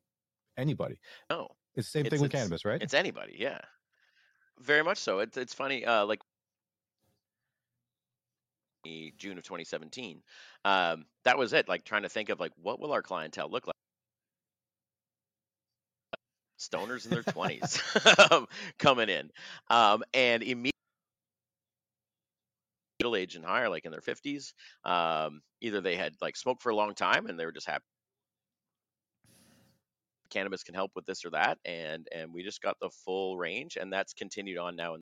anybody. 0.56 0.98
No, 1.28 1.48
It's 1.74 1.86
the 1.88 1.90
same 1.98 2.06
It's- 2.06 2.12
thing 2.18 2.22
with 2.22 2.32
cannabis, 2.32 2.64
right? 2.64 2.82
it's 2.82 2.94
anybody. 2.94 3.36
Yeah, 3.38 3.60
very 4.58 4.82
much 4.82 4.98
so. 4.98 5.18
It's 5.20 5.36
it's 5.36 5.54
funny. 5.54 5.84
Uh, 5.84 6.04
like 6.06 6.20
June 9.18 9.36
of 9.36 9.44
2017, 9.44 10.22
um, 10.64 11.04
that 11.24 11.36
was 11.36 11.52
it. 11.52 11.68
Like 11.68 11.84
trying 11.84 12.02
to 12.02 12.08
think 12.08 12.30
of 12.30 12.40
like 12.40 12.52
what 12.62 12.80
will 12.80 12.92
our 12.92 13.02
clientele 13.02 13.50
look 13.50 13.66
like. 13.66 13.74
Stoners 16.58 17.04
in 17.04 17.10
their 17.10 17.22
20s 17.22 18.30
um, 18.32 18.46
coming 18.78 19.08
in, 19.08 19.30
um, 19.68 20.02
and 20.14 20.42
immediately 20.42 20.69
middle 23.00 23.16
age 23.16 23.34
and 23.34 23.44
higher, 23.44 23.68
like 23.68 23.84
in 23.86 23.92
their 23.92 24.00
50s. 24.00 24.52
Um, 24.84 25.40
either 25.60 25.80
they 25.80 25.96
had 25.96 26.14
like 26.20 26.36
smoked 26.36 26.62
for 26.62 26.70
a 26.70 26.76
long 26.76 26.94
time 26.94 27.26
and 27.26 27.38
they 27.38 27.46
were 27.46 27.52
just 27.52 27.66
happy 27.66 27.84
cannabis 30.30 30.62
can 30.62 30.74
help 30.74 30.92
with 30.94 31.04
this 31.04 31.24
or 31.24 31.30
that, 31.30 31.58
and 31.64 32.06
and 32.14 32.32
we 32.32 32.42
just 32.42 32.62
got 32.62 32.76
the 32.80 32.90
full 33.04 33.36
range, 33.36 33.76
and 33.76 33.92
that's 33.92 34.14
continued 34.14 34.58
on 34.58 34.76
now. 34.76 34.94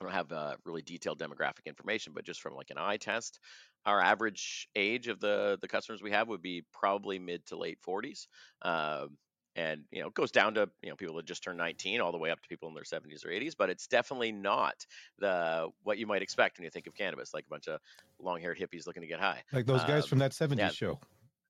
I 0.00 0.04
don't 0.04 0.12
have 0.12 0.32
uh, 0.32 0.56
really 0.64 0.82
detailed 0.82 1.18
demographic 1.18 1.66
information, 1.66 2.12
but 2.14 2.24
just 2.24 2.40
from 2.40 2.54
like 2.54 2.70
an 2.70 2.78
eye 2.78 2.96
test, 2.96 3.38
our 3.84 4.00
average 4.00 4.68
age 4.76 5.08
of 5.08 5.20
the 5.20 5.58
the 5.60 5.68
customers 5.68 6.02
we 6.02 6.12
have 6.12 6.28
would 6.28 6.42
be 6.42 6.62
probably 6.72 7.18
mid 7.18 7.44
to 7.46 7.58
late 7.58 7.78
40s. 7.86 8.26
Um, 8.62 9.16
and 9.60 9.84
you 9.90 10.00
know, 10.00 10.08
it 10.08 10.14
goes 10.14 10.30
down 10.30 10.54
to 10.54 10.68
you 10.82 10.90
know 10.90 10.96
people 10.96 11.16
that 11.16 11.26
just 11.26 11.42
turned 11.44 11.58
19, 11.58 12.00
all 12.00 12.12
the 12.12 12.18
way 12.18 12.30
up 12.30 12.40
to 12.42 12.48
people 12.48 12.68
in 12.68 12.74
their 12.74 12.84
70s 12.84 13.24
or 13.24 13.28
80s. 13.28 13.54
But 13.56 13.70
it's 13.70 13.86
definitely 13.86 14.32
not 14.32 14.86
the 15.18 15.68
what 15.82 15.98
you 15.98 16.06
might 16.06 16.22
expect 16.22 16.58
when 16.58 16.64
you 16.64 16.70
think 16.70 16.86
of 16.86 16.94
cannabis, 16.94 17.34
like 17.34 17.46
a 17.46 17.50
bunch 17.50 17.68
of 17.68 17.80
long-haired 18.18 18.58
hippies 18.58 18.86
looking 18.86 19.02
to 19.02 19.08
get 19.08 19.20
high. 19.20 19.42
Like 19.52 19.66
those 19.66 19.84
guys 19.84 20.04
Um, 20.04 20.08
from 20.10 20.18
that 20.20 20.32
70s 20.32 20.58
yeah. 20.58 20.68
show. 20.70 21.00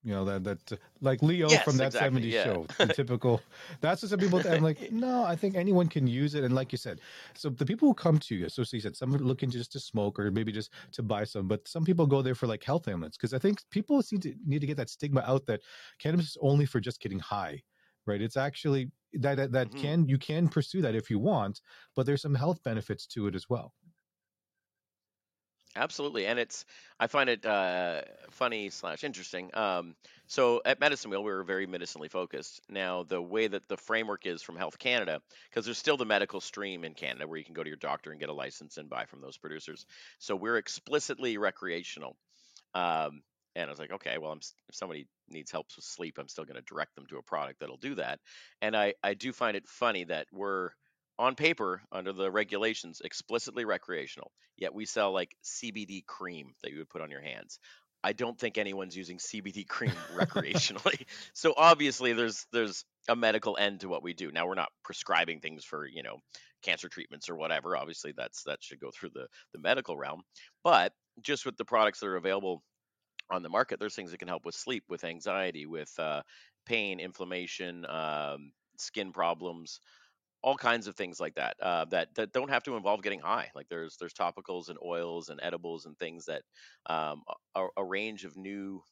You 0.02 0.12
know, 0.14 0.24
that, 0.24 0.44
that, 0.44 0.72
uh, 0.72 0.76
like 1.02 1.20
Leo 1.22 1.48
Yes, 1.50 1.62
from 1.62 1.76
that 1.76 1.88
exactly, 1.88 2.22
70s 2.22 2.32
yeah. 2.32 2.44
show. 2.44 2.66
The 2.78 2.88
typical, 3.00 3.42
that's 3.82 4.00
what 4.02 4.08
some 4.08 4.18
people, 4.18 4.40
I'm 4.48 4.62
like, 4.62 4.80
no, 4.90 5.24
I 5.24 5.36
think 5.36 5.56
anyone 5.56 5.88
can 5.88 6.06
use 6.06 6.34
it. 6.34 6.42
And 6.42 6.54
like 6.54 6.72
you 6.72 6.78
said, 6.78 7.02
so 7.34 7.50
the 7.50 7.66
people 7.66 7.86
who 7.88 7.94
come 7.94 8.18
to 8.20 8.34
you, 8.34 8.48
so 8.48 8.64
you 8.72 8.80
said, 8.80 8.96
some 8.96 9.14
are 9.14 9.18
looking 9.18 9.50
just 9.50 9.72
to 9.72 9.80
smoke 9.80 10.18
or 10.18 10.30
maybe 10.30 10.52
just 10.52 10.70
to 10.92 11.02
buy 11.02 11.24
some, 11.24 11.48
but 11.48 11.68
some 11.68 11.84
people 11.84 12.06
go 12.06 12.22
there 12.22 12.34
for 12.34 12.46
like 12.46 12.64
health 12.64 12.88
ailments. 12.88 13.18
Cause 13.18 13.34
I 13.34 13.38
think 13.38 13.62
people 13.70 14.00
seem 14.02 14.20
to 14.20 14.34
need 14.46 14.60
to 14.60 14.66
get 14.66 14.78
that 14.78 14.88
stigma 14.88 15.20
out 15.26 15.44
that 15.46 15.60
cannabis 15.98 16.28
is 16.30 16.38
only 16.40 16.64
for 16.64 16.80
just 16.80 16.98
getting 17.00 17.18
high, 17.18 17.62
right? 18.06 18.20
It's 18.22 18.36
actually 18.36 18.90
that, 19.14 19.36
that, 19.36 19.52
that 19.52 19.74
Mhm. 19.74 19.74
can, 19.74 20.08
you 20.08 20.18
can 20.18 20.48
pursue 20.48 20.82
that 20.82 20.94
if 20.94 21.10
you 21.10 21.18
want, 21.18 21.60
but 21.96 22.06
there's 22.06 22.22
some 22.22 22.34
health 22.34 22.62
benefits 22.62 23.06
to 23.08 23.26
it 23.26 23.34
as 23.34 23.48
well. 23.48 23.74
Absolutely, 25.76 26.26
and 26.26 26.36
it's 26.40 26.64
I 26.98 27.06
find 27.06 27.30
it 27.30 27.46
uh, 27.46 28.02
funny 28.30 28.70
slash 28.70 29.04
interesting. 29.04 29.54
Um, 29.54 29.94
so 30.26 30.60
at 30.64 30.80
Medicine 30.80 31.12
Wheel, 31.12 31.22
we 31.22 31.30
were 31.30 31.44
very 31.44 31.64
medicinally 31.64 32.08
focused. 32.08 32.60
Now 32.68 33.04
the 33.04 33.22
way 33.22 33.46
that 33.46 33.68
the 33.68 33.76
framework 33.76 34.26
is 34.26 34.42
from 34.42 34.56
Health 34.56 34.80
Canada, 34.80 35.22
because 35.48 35.64
there's 35.64 35.78
still 35.78 35.96
the 35.96 36.04
medical 36.04 36.40
stream 36.40 36.82
in 36.82 36.94
Canada 36.94 37.28
where 37.28 37.38
you 37.38 37.44
can 37.44 37.54
go 37.54 37.62
to 37.62 37.70
your 37.70 37.76
doctor 37.76 38.10
and 38.10 38.18
get 38.18 38.30
a 38.30 38.32
license 38.32 38.78
and 38.78 38.90
buy 38.90 39.04
from 39.06 39.20
those 39.20 39.38
producers. 39.38 39.86
So 40.18 40.34
we're 40.34 40.56
explicitly 40.56 41.38
recreational. 41.38 42.16
Um, 42.74 43.22
and 43.56 43.66
I 43.66 43.70
was 43.70 43.78
like, 43.78 43.92
okay, 43.92 44.18
well, 44.18 44.32
I'm, 44.32 44.40
if 44.68 44.74
somebody 44.74 45.06
needs 45.28 45.50
help 45.50 45.66
with 45.76 45.84
sleep, 45.84 46.18
I'm 46.18 46.28
still 46.28 46.44
going 46.44 46.56
to 46.56 46.62
direct 46.62 46.94
them 46.94 47.06
to 47.06 47.18
a 47.18 47.22
product 47.22 47.60
that'll 47.60 47.76
do 47.76 47.96
that. 47.96 48.20
And 48.62 48.76
I, 48.76 48.94
I 49.02 49.14
do 49.14 49.32
find 49.32 49.56
it 49.56 49.68
funny 49.68 50.04
that 50.04 50.26
we're 50.32 50.70
on 51.18 51.34
paper 51.34 51.82
under 51.92 52.12
the 52.12 52.30
regulations 52.30 53.02
explicitly 53.04 53.64
recreational, 53.64 54.32
yet 54.56 54.72
we 54.74 54.86
sell 54.86 55.12
like 55.12 55.36
CBD 55.44 56.04
cream 56.06 56.54
that 56.62 56.72
you 56.72 56.78
would 56.78 56.88
put 56.88 57.02
on 57.02 57.10
your 57.10 57.20
hands. 57.20 57.58
I 58.02 58.14
don't 58.14 58.38
think 58.38 58.56
anyone's 58.56 58.96
using 58.96 59.18
CBD 59.18 59.68
cream 59.68 59.92
recreationally. 60.14 61.04
So 61.34 61.52
obviously 61.56 62.14
there's 62.14 62.46
there's 62.52 62.84
a 63.08 63.16
medical 63.16 63.58
end 63.58 63.80
to 63.80 63.88
what 63.88 64.02
we 64.02 64.14
do. 64.14 64.30
Now 64.32 64.46
we're 64.46 64.54
not 64.54 64.70
prescribing 64.82 65.40
things 65.40 65.64
for, 65.64 65.86
you 65.86 66.02
know, 66.02 66.16
cancer 66.62 66.88
treatments 66.88 67.28
or 67.28 67.36
whatever. 67.36 67.76
Obviously 67.76 68.14
that's 68.16 68.44
that 68.44 68.62
should 68.62 68.80
go 68.80 68.90
through 68.90 69.10
the 69.12 69.26
the 69.52 69.60
medical 69.60 69.98
realm. 69.98 70.22
But 70.64 70.92
just 71.20 71.44
with 71.44 71.58
the 71.58 71.64
products 71.66 72.00
that 72.00 72.06
are 72.06 72.16
available 72.16 72.62
on 73.30 73.42
the 73.42 73.48
market, 73.48 73.80
there's 73.80 73.94
things 73.94 74.10
that 74.10 74.18
can 74.18 74.28
help 74.28 74.44
with 74.44 74.54
sleep, 74.54 74.84
with 74.88 75.04
anxiety, 75.04 75.66
with 75.66 75.92
uh, 75.98 76.22
pain, 76.66 77.00
inflammation, 77.00 77.86
um, 77.86 78.52
skin 78.78 79.12
problems, 79.12 79.80
all 80.42 80.56
kinds 80.56 80.86
of 80.86 80.96
things 80.96 81.20
like 81.20 81.34
that 81.34 81.56
uh, 81.60 81.84
that 81.86 82.14
that 82.14 82.32
don't 82.32 82.50
have 82.50 82.62
to 82.64 82.76
involve 82.76 83.02
getting 83.02 83.20
high. 83.20 83.50
Like 83.54 83.68
there's 83.68 83.96
there's 83.98 84.14
topicals 84.14 84.68
and 84.68 84.78
oils 84.84 85.28
and 85.28 85.40
edibles 85.42 85.86
and 85.86 85.98
things 85.98 86.26
that 86.26 86.42
um, 86.86 87.22
a, 87.54 87.66
a 87.76 87.84
range 87.84 88.24
of 88.24 88.36
new 88.36 88.82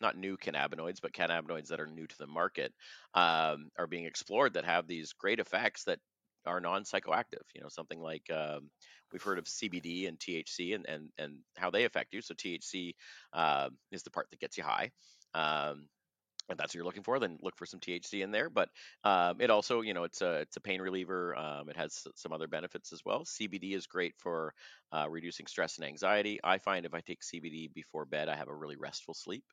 not 0.00 0.16
new 0.16 0.36
cannabinoids, 0.36 0.98
but 1.00 1.12
cannabinoids 1.12 1.68
that 1.68 1.80
are 1.80 1.86
new 1.86 2.06
to 2.06 2.18
the 2.18 2.26
market 2.26 2.72
um, 3.14 3.70
are 3.78 3.86
being 3.86 4.04
explored 4.04 4.54
that 4.54 4.64
have 4.64 4.86
these 4.86 5.12
great 5.14 5.40
effects 5.40 5.84
that 5.84 6.00
are 6.46 6.60
non-psychoactive. 6.60 7.42
You 7.54 7.62
know, 7.62 7.68
something 7.68 8.00
like 8.00 8.30
um, 8.30 8.70
we've 9.16 9.22
heard 9.22 9.38
of 9.38 9.46
CBD 9.46 10.08
and 10.08 10.18
THC 10.18 10.74
and 10.74 10.84
and 10.86 11.08
and 11.16 11.38
how 11.56 11.70
they 11.70 11.84
affect 11.84 12.12
you. 12.12 12.20
So 12.20 12.34
THC 12.34 12.94
um, 13.32 13.78
is 13.90 14.02
the 14.02 14.10
part 14.10 14.26
that 14.30 14.40
gets 14.40 14.58
you 14.58 14.64
high. 14.64 14.90
Um, 15.32 15.88
if 16.48 16.56
that's 16.56 16.70
what 16.70 16.74
you're 16.74 16.84
looking 16.84 17.02
for, 17.02 17.18
then 17.18 17.38
look 17.42 17.56
for 17.56 17.66
some 17.66 17.80
THC 17.80 18.22
in 18.22 18.30
there. 18.30 18.50
But 18.50 18.68
um, 19.04 19.40
it 19.40 19.50
also, 19.50 19.80
you 19.80 19.94
know, 19.94 20.04
it's 20.04 20.22
a 20.22 20.40
it's 20.40 20.56
a 20.56 20.60
pain 20.60 20.80
reliever. 20.80 21.36
Um, 21.36 21.68
it 21.68 21.76
has 21.76 22.06
some 22.14 22.32
other 22.32 22.48
benefits 22.48 22.92
as 22.92 23.02
well. 23.04 23.24
CBD 23.24 23.74
is 23.74 23.86
great 23.86 24.14
for 24.18 24.54
uh, 24.92 25.08
reducing 25.08 25.46
stress 25.46 25.78
and 25.78 25.86
anxiety. 25.86 26.38
I 26.42 26.58
find 26.58 26.86
if 26.86 26.94
I 26.94 27.00
take 27.00 27.20
CBD 27.22 27.72
before 27.72 28.04
bed, 28.04 28.28
I 28.28 28.36
have 28.36 28.48
a 28.48 28.54
really 28.54 28.76
restful 28.76 29.14
sleep. 29.14 29.44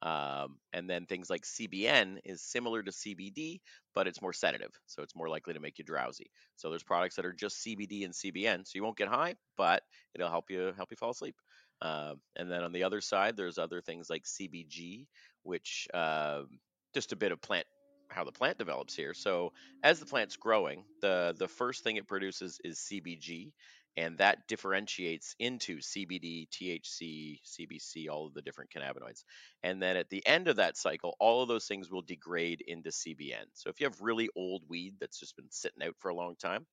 Um, 0.00 0.58
and 0.72 0.88
then 0.88 1.06
things 1.06 1.28
like 1.28 1.42
CBN 1.42 2.18
is 2.24 2.40
similar 2.40 2.82
to 2.84 2.92
CBD, 2.92 3.60
but 3.94 4.06
it's 4.06 4.22
more 4.22 4.32
sedative, 4.32 4.70
so 4.86 5.02
it's 5.02 5.16
more 5.16 5.28
likely 5.28 5.54
to 5.54 5.60
make 5.60 5.78
you 5.78 5.84
drowsy. 5.84 6.30
So 6.54 6.70
there's 6.70 6.84
products 6.84 7.16
that 7.16 7.26
are 7.26 7.32
just 7.32 7.66
CBD 7.66 8.04
and 8.04 8.14
CBN, 8.14 8.64
so 8.64 8.72
you 8.76 8.84
won't 8.84 8.96
get 8.96 9.08
high, 9.08 9.34
but 9.56 9.82
it'll 10.14 10.30
help 10.30 10.50
you 10.50 10.72
help 10.76 10.92
you 10.92 10.96
fall 10.96 11.10
asleep. 11.10 11.34
Um, 11.80 12.20
and 12.36 12.50
then 12.50 12.64
on 12.64 12.72
the 12.72 12.84
other 12.84 13.00
side, 13.00 13.36
there's 13.36 13.58
other 13.58 13.80
things 13.80 14.10
like 14.10 14.24
CBG, 14.24 15.06
which 15.42 15.88
um, 15.94 16.48
just 16.94 17.12
a 17.12 17.16
bit 17.16 17.32
of 17.32 17.40
plant 17.40 17.66
how 18.10 18.24
the 18.24 18.32
plant 18.32 18.56
develops 18.56 18.94
here. 18.94 19.12
So 19.12 19.52
as 19.82 20.00
the 20.00 20.06
plant's 20.06 20.36
growing, 20.36 20.84
the 21.02 21.34
the 21.38 21.48
first 21.48 21.84
thing 21.84 21.96
it 21.96 22.08
produces 22.08 22.58
is 22.64 22.78
CBG, 22.78 23.52
and 23.98 24.16
that 24.18 24.46
differentiates 24.46 25.34
into 25.38 25.78
CBD, 25.78 26.48
THC, 26.48 27.40
CBC, 27.44 28.08
all 28.08 28.28
of 28.28 28.34
the 28.34 28.42
different 28.42 28.70
cannabinoids. 28.70 29.24
And 29.62 29.82
then 29.82 29.96
at 29.96 30.08
the 30.08 30.24
end 30.26 30.48
of 30.48 30.56
that 30.56 30.76
cycle, 30.76 31.16
all 31.18 31.42
of 31.42 31.48
those 31.48 31.66
things 31.66 31.90
will 31.90 32.02
degrade 32.02 32.62
into 32.66 32.90
CBN. 32.90 33.46
So 33.54 33.70
if 33.70 33.80
you 33.80 33.86
have 33.86 34.00
really 34.00 34.28
old 34.36 34.62
weed 34.68 34.94
that's 35.00 35.18
just 35.18 35.36
been 35.36 35.50
sitting 35.50 35.82
out 35.82 35.96
for 35.98 36.10
a 36.10 36.14
long 36.14 36.36
time, 36.36 36.64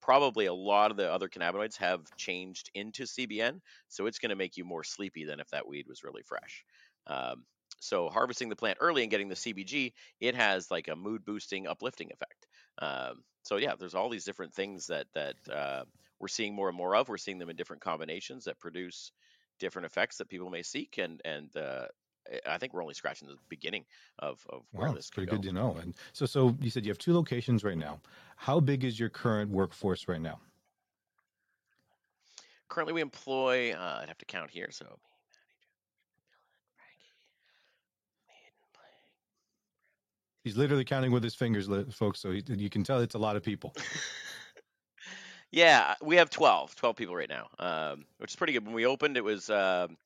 probably 0.00 0.46
a 0.46 0.54
lot 0.54 0.90
of 0.90 0.96
the 0.96 1.10
other 1.12 1.28
cannabinoids 1.28 1.76
have 1.76 2.00
changed 2.16 2.70
into 2.74 3.04
CBN, 3.04 3.60
so 3.88 4.06
it's 4.06 4.18
going 4.18 4.30
to 4.30 4.36
make 4.36 4.56
you 4.56 4.64
more 4.64 4.84
sleepy 4.84 5.24
than 5.24 5.40
if 5.40 5.48
that 5.50 5.66
weed 5.66 5.86
was 5.88 6.04
really 6.04 6.22
fresh. 6.22 6.64
Um, 7.06 7.44
so 7.80 8.08
harvesting 8.08 8.48
the 8.48 8.56
plant 8.56 8.78
early 8.80 9.02
and 9.02 9.10
getting 9.10 9.28
the 9.28 9.34
CBG, 9.34 9.92
it 10.20 10.34
has 10.34 10.70
like 10.70 10.88
a 10.88 10.96
mood 10.96 11.24
boosting, 11.24 11.66
uplifting 11.66 12.10
effect. 12.12 12.46
Um, 12.78 13.22
so 13.42 13.56
yeah, 13.56 13.74
there's 13.78 13.94
all 13.94 14.10
these 14.10 14.24
different 14.24 14.54
things 14.54 14.88
that 14.88 15.06
that 15.14 15.36
uh, 15.52 15.84
we're 16.18 16.28
seeing 16.28 16.54
more 16.54 16.68
and 16.68 16.76
more 16.76 16.96
of. 16.96 17.08
We're 17.08 17.16
seeing 17.16 17.38
them 17.38 17.50
in 17.50 17.56
different 17.56 17.82
combinations 17.82 18.44
that 18.44 18.58
produce 18.58 19.12
different 19.58 19.86
effects 19.86 20.18
that 20.18 20.28
people 20.28 20.50
may 20.50 20.62
seek, 20.62 20.98
and 20.98 21.20
and 21.24 21.56
uh, 21.56 21.86
I- 22.30 22.54
I 22.54 22.58
think 22.58 22.72
we're 22.74 22.82
only 22.82 22.94
scratching 22.94 23.28
the 23.28 23.36
beginning 23.48 23.84
of 24.18 24.44
of 24.50 24.64
where 24.72 24.88
Wow, 24.88 24.94
this 24.94 25.06
it's 25.06 25.10
pretty 25.10 25.26
go. 25.30 25.36
good 25.36 25.42
to 25.44 25.52
know. 25.52 25.76
And 25.76 25.94
so, 26.12 26.26
so 26.26 26.56
you 26.60 26.70
said 26.70 26.84
you 26.84 26.90
have 26.90 26.98
two 26.98 27.14
locations 27.14 27.64
right 27.64 27.78
now. 27.78 28.00
How 28.36 28.60
big 28.60 28.84
is 28.84 28.98
your 28.98 29.08
current 29.08 29.50
workforce 29.50 30.08
right 30.08 30.20
now? 30.20 30.40
Currently, 32.68 32.92
we 32.92 33.00
employ. 33.00 33.72
Uh, 33.72 34.00
I'd 34.02 34.08
have 34.08 34.18
to 34.18 34.26
count 34.26 34.50
here. 34.50 34.70
So 34.70 34.98
He's 40.44 40.56
literally 40.56 40.84
counting 40.84 41.10
with 41.12 41.22
his 41.22 41.34
fingers, 41.34 41.68
folks. 41.94 42.20
So 42.20 42.30
he, 42.30 42.42
you 42.46 42.70
can 42.70 42.82
tell 42.82 43.00
it's 43.00 43.14
a 43.14 43.18
lot 43.18 43.36
of 43.36 43.42
people. 43.42 43.74
Yeah, 45.50 45.94
we 46.02 46.16
have 46.16 46.28
12, 46.28 46.76
12 46.76 46.94
people 46.94 47.16
right 47.16 47.26
now, 47.30 47.48
um, 47.58 48.04
which 48.18 48.32
is 48.32 48.36
pretty 48.36 48.52
good. 48.52 48.66
When 48.66 48.74
we 48.74 48.84
opened, 48.84 49.16
it 49.16 49.24
was 49.24 49.48
um, 49.48 49.96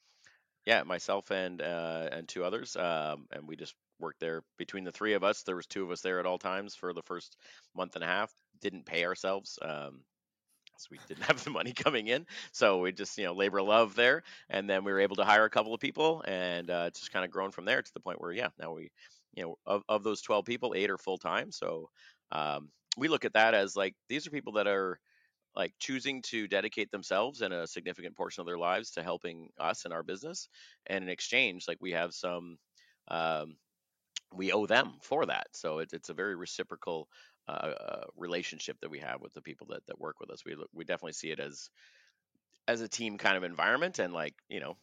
yeah, 0.67 0.83
myself 0.85 1.31
and 1.31 1.61
uh, 1.61 2.09
and 2.13 2.29
two 2.29 2.45
others, 2.45 2.77
um, 2.77 3.27
and 3.33 3.47
we 3.49 3.57
just 3.57 3.75
worked 3.99 4.21
there 4.21 4.43
between 4.59 4.85
the 4.85 4.93
three 4.93 5.15
of 5.15 5.25
us. 5.25 5.43
There 5.43 5.57
was 5.57 5.67
two 5.67 5.85
of 5.85 5.91
us 5.91 6.01
there 6.01 6.21
at 6.21 6.27
all 6.27 6.39
times 6.39 6.75
for 6.75 6.93
the 6.93 7.03
first 7.03 7.37
month 7.75 7.95
and 7.97 8.05
a 8.05 8.07
half. 8.07 8.33
Didn't 8.61 8.87
pay 8.87 9.05
ourselves. 9.05 9.59
Um, 9.63 10.03
so 10.79 10.89
we 10.91 10.99
didn't 11.09 11.25
have 11.25 11.43
the 11.45 11.51
money 11.51 11.73
coming 11.73 12.09
in. 12.09 12.27
So 12.53 12.81
we 12.81 12.93
just, 12.93 13.17
you 13.19 13.25
know, 13.25 13.35
labor 13.35 13.63
love 13.63 13.95
there. 13.95 14.23
And 14.49 14.69
then 14.69 14.85
we 14.85 14.93
were 14.93 15.01
able 15.01 15.17
to 15.17 15.25
hire 15.25 15.45
a 15.45 15.51
couple 15.51 15.75
of 15.75 15.81
people 15.81 16.25
and 16.27 16.71
uh, 16.71 16.85
it's 16.89 17.01
just 17.01 17.13
kind 17.13 17.25
of 17.25 17.31
grown 17.31 17.51
from 17.51 17.65
there 17.65 17.83
to 17.83 17.95
the 17.95 18.01
point 18.01 18.21
where, 18.21 18.33
yeah, 18.33 18.49
now 18.59 18.73
we, 18.75 18.91
you 19.35 19.43
know, 19.45 19.57
of, 19.67 19.83
of 19.89 20.03
those 20.03 20.23
12 20.23 20.45
people, 20.45 20.75
eight 20.77 20.91
are 20.91 20.99
full 20.99 21.19
time. 21.19 21.53
So 21.53 21.89
um, 22.33 22.71
we 22.97 23.09
look 23.09 23.25
at 23.25 23.35
that 23.35 23.55
as 23.55 23.77
like, 23.77 23.95
these 24.09 24.27
are 24.27 24.31
people 24.31 24.55
that 24.55 24.67
are 24.67 24.99
like 25.55 25.75
choosing 25.79 26.23
to 26.23 26.49
dedicate 26.49 26.91
themselves 26.91 27.43
and 27.43 27.53
a 27.55 27.67
significant 27.67 28.17
portion 28.17 28.41
of 28.41 28.47
their 28.47 28.59
lives 28.59 28.93
to 28.93 29.03
helping 29.03 29.51
us 29.59 29.85
and 29.85 29.95
our 29.95 30.03
business. 30.03 30.49
And 30.87 31.05
in 31.05 31.11
exchange, 31.11 31.69
like 31.69 31.79
we 31.81 31.93
have 31.93 32.15
some, 32.15 32.59
um, 33.09 33.57
we 34.35 34.53
owe 34.53 34.67
them 34.67 34.99
for 35.03 35.27
that. 35.27 35.49
So 35.55 35.79
it, 35.81 35.93
it's 35.93 36.09
a 36.11 36.15
very 36.15 36.37
reciprocal 36.37 37.09
uh, 37.49 37.53
uh, 37.53 38.07
relationship 38.17 38.79
that 38.81 38.91
we 38.91 39.01
have 39.01 39.21
with 39.21 39.35
the 39.35 39.43
people 39.43 39.69
that, 39.69 39.87
that 39.87 39.99
work 40.01 40.21
with 40.21 40.31
us. 40.31 40.45
We 40.45 40.57
we 40.73 40.85
definitely 40.85 41.13
see 41.15 41.31
it 41.31 41.41
as 41.41 41.71
as 42.69 42.81
a 42.81 42.89
team 42.89 43.19
kind 43.19 43.37
of 43.37 43.45
environment, 43.45 43.99
and 43.99 44.13
like 44.13 44.35
you 44.49 44.61
know, 44.61 44.77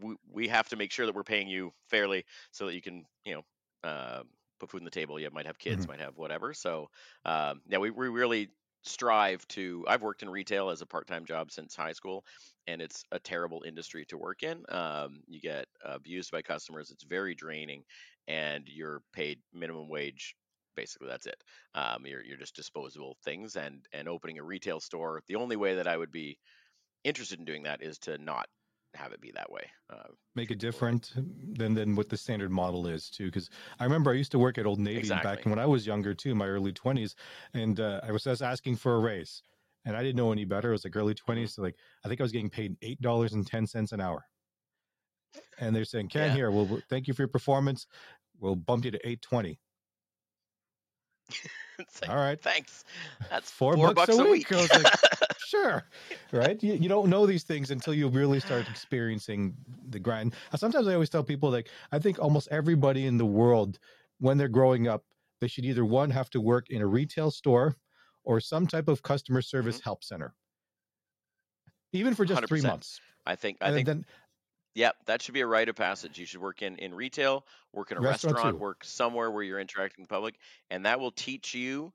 we 0.00 0.16
we 0.28 0.48
have 0.48 0.68
to 0.68 0.76
make 0.76 0.92
sure 0.92 1.06
that 1.06 1.14
we're 1.14 1.24
paying 1.24 1.48
you 1.48 1.72
fairly 1.88 2.24
so 2.50 2.66
that 2.66 2.74
you 2.74 2.82
can 2.82 3.04
you 3.24 3.34
know 3.34 3.42
uh, 3.88 4.22
put 4.58 4.70
food 4.70 4.80
on 4.80 4.84
the 4.84 4.90
table. 4.90 5.18
You 5.18 5.30
might 5.30 5.46
have 5.46 5.58
kids, 5.58 5.86
Mhm. 5.86 5.88
might 5.88 6.00
have 6.00 6.16
whatever. 6.16 6.54
So 6.54 6.88
um, 7.24 7.62
yeah, 7.68 7.78
we 7.78 7.90
we 7.90 8.08
really 8.08 8.50
strive 8.84 9.46
to. 9.48 9.84
I've 9.88 10.02
worked 10.02 10.22
in 10.22 10.30
retail 10.30 10.70
as 10.70 10.82
a 10.82 10.86
part 10.86 11.06
time 11.06 11.24
job 11.24 11.50
since 11.50 11.74
high 11.74 11.92
school, 11.92 12.24
and 12.66 12.82
it's 12.82 13.04
a 13.12 13.18
terrible 13.18 13.62
industry 13.66 14.04
to 14.06 14.18
work 14.18 14.42
in. 14.42 14.64
Um, 14.68 15.22
you 15.26 15.40
get 15.40 15.66
abused 15.84 16.30
by 16.30 16.42
customers. 16.42 16.90
It's 16.90 17.04
very 17.04 17.34
draining, 17.34 17.84
and 18.28 18.68
you're 18.68 19.02
paid 19.12 19.40
minimum 19.52 19.88
wage. 19.88 20.34
Basically, 20.74 21.08
that's 21.08 21.26
it. 21.26 21.42
Um, 21.74 22.06
you're 22.06 22.24
you're 22.24 22.38
just 22.38 22.56
disposable 22.56 23.16
things, 23.24 23.56
and 23.56 23.86
and 23.92 24.08
opening 24.08 24.38
a 24.38 24.42
retail 24.44 24.80
store. 24.80 25.22
The 25.28 25.36
only 25.36 25.56
way 25.56 25.76
that 25.76 25.86
I 25.86 25.96
would 25.96 26.12
be 26.12 26.38
interested 27.04 27.38
in 27.38 27.44
doing 27.44 27.64
that 27.64 27.82
is 27.82 27.98
to 28.00 28.18
not 28.18 28.46
have 28.94 29.12
it 29.12 29.20
be 29.20 29.30
that 29.32 29.50
way. 29.50 29.64
Uh, 29.90 30.02
Make 30.34 30.50
it 30.50 30.60
treat 30.60 30.72
people 30.72 30.88
right. 30.88 30.92
different 31.02 31.12
than 31.58 31.74
than 31.74 31.96
what 31.96 32.08
the 32.08 32.16
standard 32.16 32.50
model 32.50 32.86
is 32.86 33.08
too. 33.10 33.26
Because 33.26 33.50
I 33.80 33.84
remember 33.84 34.10
I 34.10 34.14
used 34.14 34.32
to 34.32 34.38
work 34.38 34.58
at 34.58 34.66
Old 34.66 34.78
Navy 34.80 35.08
back 35.08 35.44
when 35.44 35.58
I 35.58 35.66
was 35.66 35.86
younger 35.86 36.14
too, 36.14 36.34
my 36.34 36.46
early 36.46 36.72
twenties, 36.72 37.14
and 37.54 37.80
uh, 37.80 38.00
I 38.06 38.12
was 38.12 38.24
just 38.24 38.42
asking 38.42 38.76
for 38.76 38.96
a 38.96 38.98
raise, 39.00 39.42
and 39.84 39.96
I 39.96 40.02
didn't 40.02 40.16
know 40.16 40.32
any 40.32 40.44
better. 40.44 40.68
It 40.70 40.72
was 40.72 40.84
like 40.84 40.96
early 40.96 41.14
20s 41.14 41.50
so 41.54 41.62
like 41.62 41.76
I 42.04 42.08
think 42.08 42.20
I 42.20 42.24
was 42.24 42.32
getting 42.32 42.50
paid 42.50 42.76
eight 42.82 43.00
dollars 43.00 43.32
and 43.32 43.46
ten 43.46 43.66
cents 43.66 43.92
an 43.92 44.00
hour, 44.00 44.24
and 45.58 45.74
they're 45.74 45.84
saying, 45.84 46.08
"Ken, 46.08 46.28
Yeah. 46.30 46.34
here, 46.34 46.50
well, 46.50 46.80
thank 46.90 47.08
you 47.08 47.14
for 47.14 47.22
your 47.22 47.28
performance. 47.28 47.86
We'll 48.40 48.56
bump 48.56 48.84
you 48.84 48.90
to 48.90 49.08
eight 49.08 49.22
twenty. 49.22 49.58
Like, 52.00 52.10
All 52.10 52.16
right, 52.16 52.40
thanks. 52.40 52.84
That's 53.30 53.50
four, 53.50 53.74
four, 53.74 53.92
bucks, 53.94 54.16
a 54.16 54.24
week." 54.24 54.52
I 54.52 54.56
was 54.56 54.70
like, 54.70 54.84
week. 54.84 54.92
sure 55.52 55.90
right 56.32 56.62
you, 56.62 56.74
you 56.74 56.88
don't 56.88 57.10
know 57.10 57.26
these 57.26 57.44
things 57.44 57.70
until 57.70 57.92
you 57.94 58.08
really 58.08 58.40
start 58.40 58.68
experiencing 58.68 59.54
the 59.88 59.98
grind 60.00 60.34
sometimes 60.56 60.86
i 60.88 60.94
always 60.94 61.10
tell 61.10 61.24
people 61.24 61.50
like 61.50 61.68
i 61.92 61.98
think 61.98 62.18
almost 62.18 62.48
everybody 62.50 63.06
in 63.06 63.18
the 63.18 63.26
world 63.26 63.78
when 64.18 64.38
they're 64.38 64.48
growing 64.48 64.88
up 64.88 65.04
they 65.40 65.48
should 65.48 65.64
either 65.64 65.84
one 65.84 66.10
have 66.10 66.30
to 66.30 66.40
work 66.40 66.70
in 66.70 66.80
a 66.80 66.86
retail 66.86 67.30
store 67.30 67.76
or 68.24 68.40
some 68.40 68.66
type 68.66 68.88
of 68.88 69.02
customer 69.02 69.42
service 69.42 69.78
Mm-hmm. 69.78 69.82
help 69.84 70.02
center 70.04 70.34
even 71.92 72.14
for 72.14 72.24
just 72.24 72.46
three 72.46 72.60
100%. 72.60 72.60
months 72.60 73.00
I 73.26 73.36
think 73.36 73.58
I 73.60 73.70
and 73.70 73.72
think 73.72 73.88
then 73.88 74.04
yeah, 74.74 74.92
that 75.06 75.22
should 75.22 75.34
be 75.34 75.40
a 75.42 75.46
rite 75.46 75.68
of 75.68 75.76
passage. 75.76 76.18
You 76.18 76.26
should 76.26 76.40
work 76.40 76.62
in 76.62 76.78
in 76.78 76.94
retail, 76.94 77.46
work 77.72 77.92
in 77.92 77.98
a 77.98 78.02
Restaurant 78.02 78.40
restaurant, 78.40 78.58
work 78.58 78.84
somewhere 78.84 79.30
where 79.30 79.42
you're 79.44 79.60
interacting 79.60 80.02
with 80.04 80.08
the 80.10 80.14
public, 80.14 80.38
and 80.70 80.86
that 80.86 81.00
will 81.00 81.12
teach 81.12 81.54
you 81.54 81.94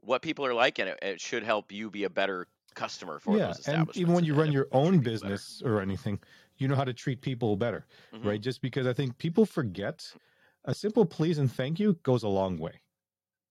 what 0.00 0.22
people 0.22 0.46
are 0.46 0.54
like, 0.54 0.78
and 0.80 0.90
it, 0.90 0.98
it 1.02 1.20
should 1.22 1.44
help 1.44 1.72
you 1.72 1.90
be 1.90 2.04
a 2.04 2.10
better 2.10 2.48
customer 2.78 3.18
for 3.18 3.38
yeah 3.38 3.54
those 3.54 3.66
and 3.66 3.90
even 3.94 4.14
when 4.14 4.24
you 4.24 4.34
and 4.34 4.34
run 4.34 4.52
your 4.52 4.68
own 4.72 5.00
people 5.00 5.16
better. 5.20 5.42
business 5.42 5.62
or 5.64 5.80
anything 5.80 6.18
you 6.56 6.68
know 6.68 6.74
how 6.76 6.84
to 6.84 6.94
treat 6.94 7.20
people 7.20 7.56
better 7.56 7.86
Mhm. 8.12 8.22
right 8.22 8.40
just 8.40 8.60
because 8.62 8.86
i 8.86 8.92
think 8.92 9.18
people 9.18 9.44
forget 9.46 10.16
a 10.64 10.74
simple 10.74 11.04
please 11.04 11.38
and 11.38 11.50
thank 11.52 11.78
you 11.78 11.94
goes 12.02 12.22
a 12.22 12.28
long 12.28 12.58
way 12.58 12.80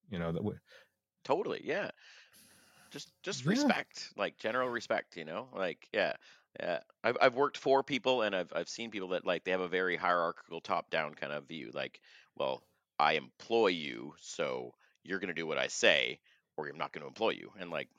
you 0.10 0.20
know 0.20 0.32
that 0.32 0.44
way 0.44 0.58
Totally, 1.24 1.62
yeah. 1.64 1.92
Just 2.90 3.12
just 3.22 3.46
Yeah. 3.46 3.46
respect, 3.46 4.14
like 4.16 4.38
general 4.38 4.70
respect, 4.70 5.18
you 5.18 5.26
know? 5.26 5.50
Like, 5.54 5.90
yeah. 5.94 6.16
Yeah. 6.60 6.82
I've 7.04 7.18
I've 7.22 7.36
worked 7.36 7.58
for 7.58 7.84
people 7.84 8.22
and 8.24 8.36
I've 8.36 8.52
I've 8.54 8.70
seen 8.70 8.92
people 8.92 9.10
that 9.10 9.26
like 9.26 9.44
they 9.44 9.52
have 9.52 9.60
a 9.62 9.68
very 9.68 9.98
hierarchical 9.98 10.62
top 10.62 10.90
down 10.90 11.14
kind 11.16 11.34
of 11.34 11.48
view. 11.48 11.72
Like, 11.74 12.02
well, 12.36 12.64
I 13.00 13.14
employ 13.14 13.68
you, 13.68 14.16
so 14.20 14.76
you're 15.04 15.20
gonna 15.20 15.34
do 15.34 15.46
what 15.48 15.58
I 15.58 15.68
say, 15.68 16.22
or 16.56 16.68
I'm 16.68 16.78
not 16.78 16.94
gonna 16.94 17.08
employ 17.08 17.32
you. 17.32 17.52
And 17.60 17.70
like, 17.72 17.90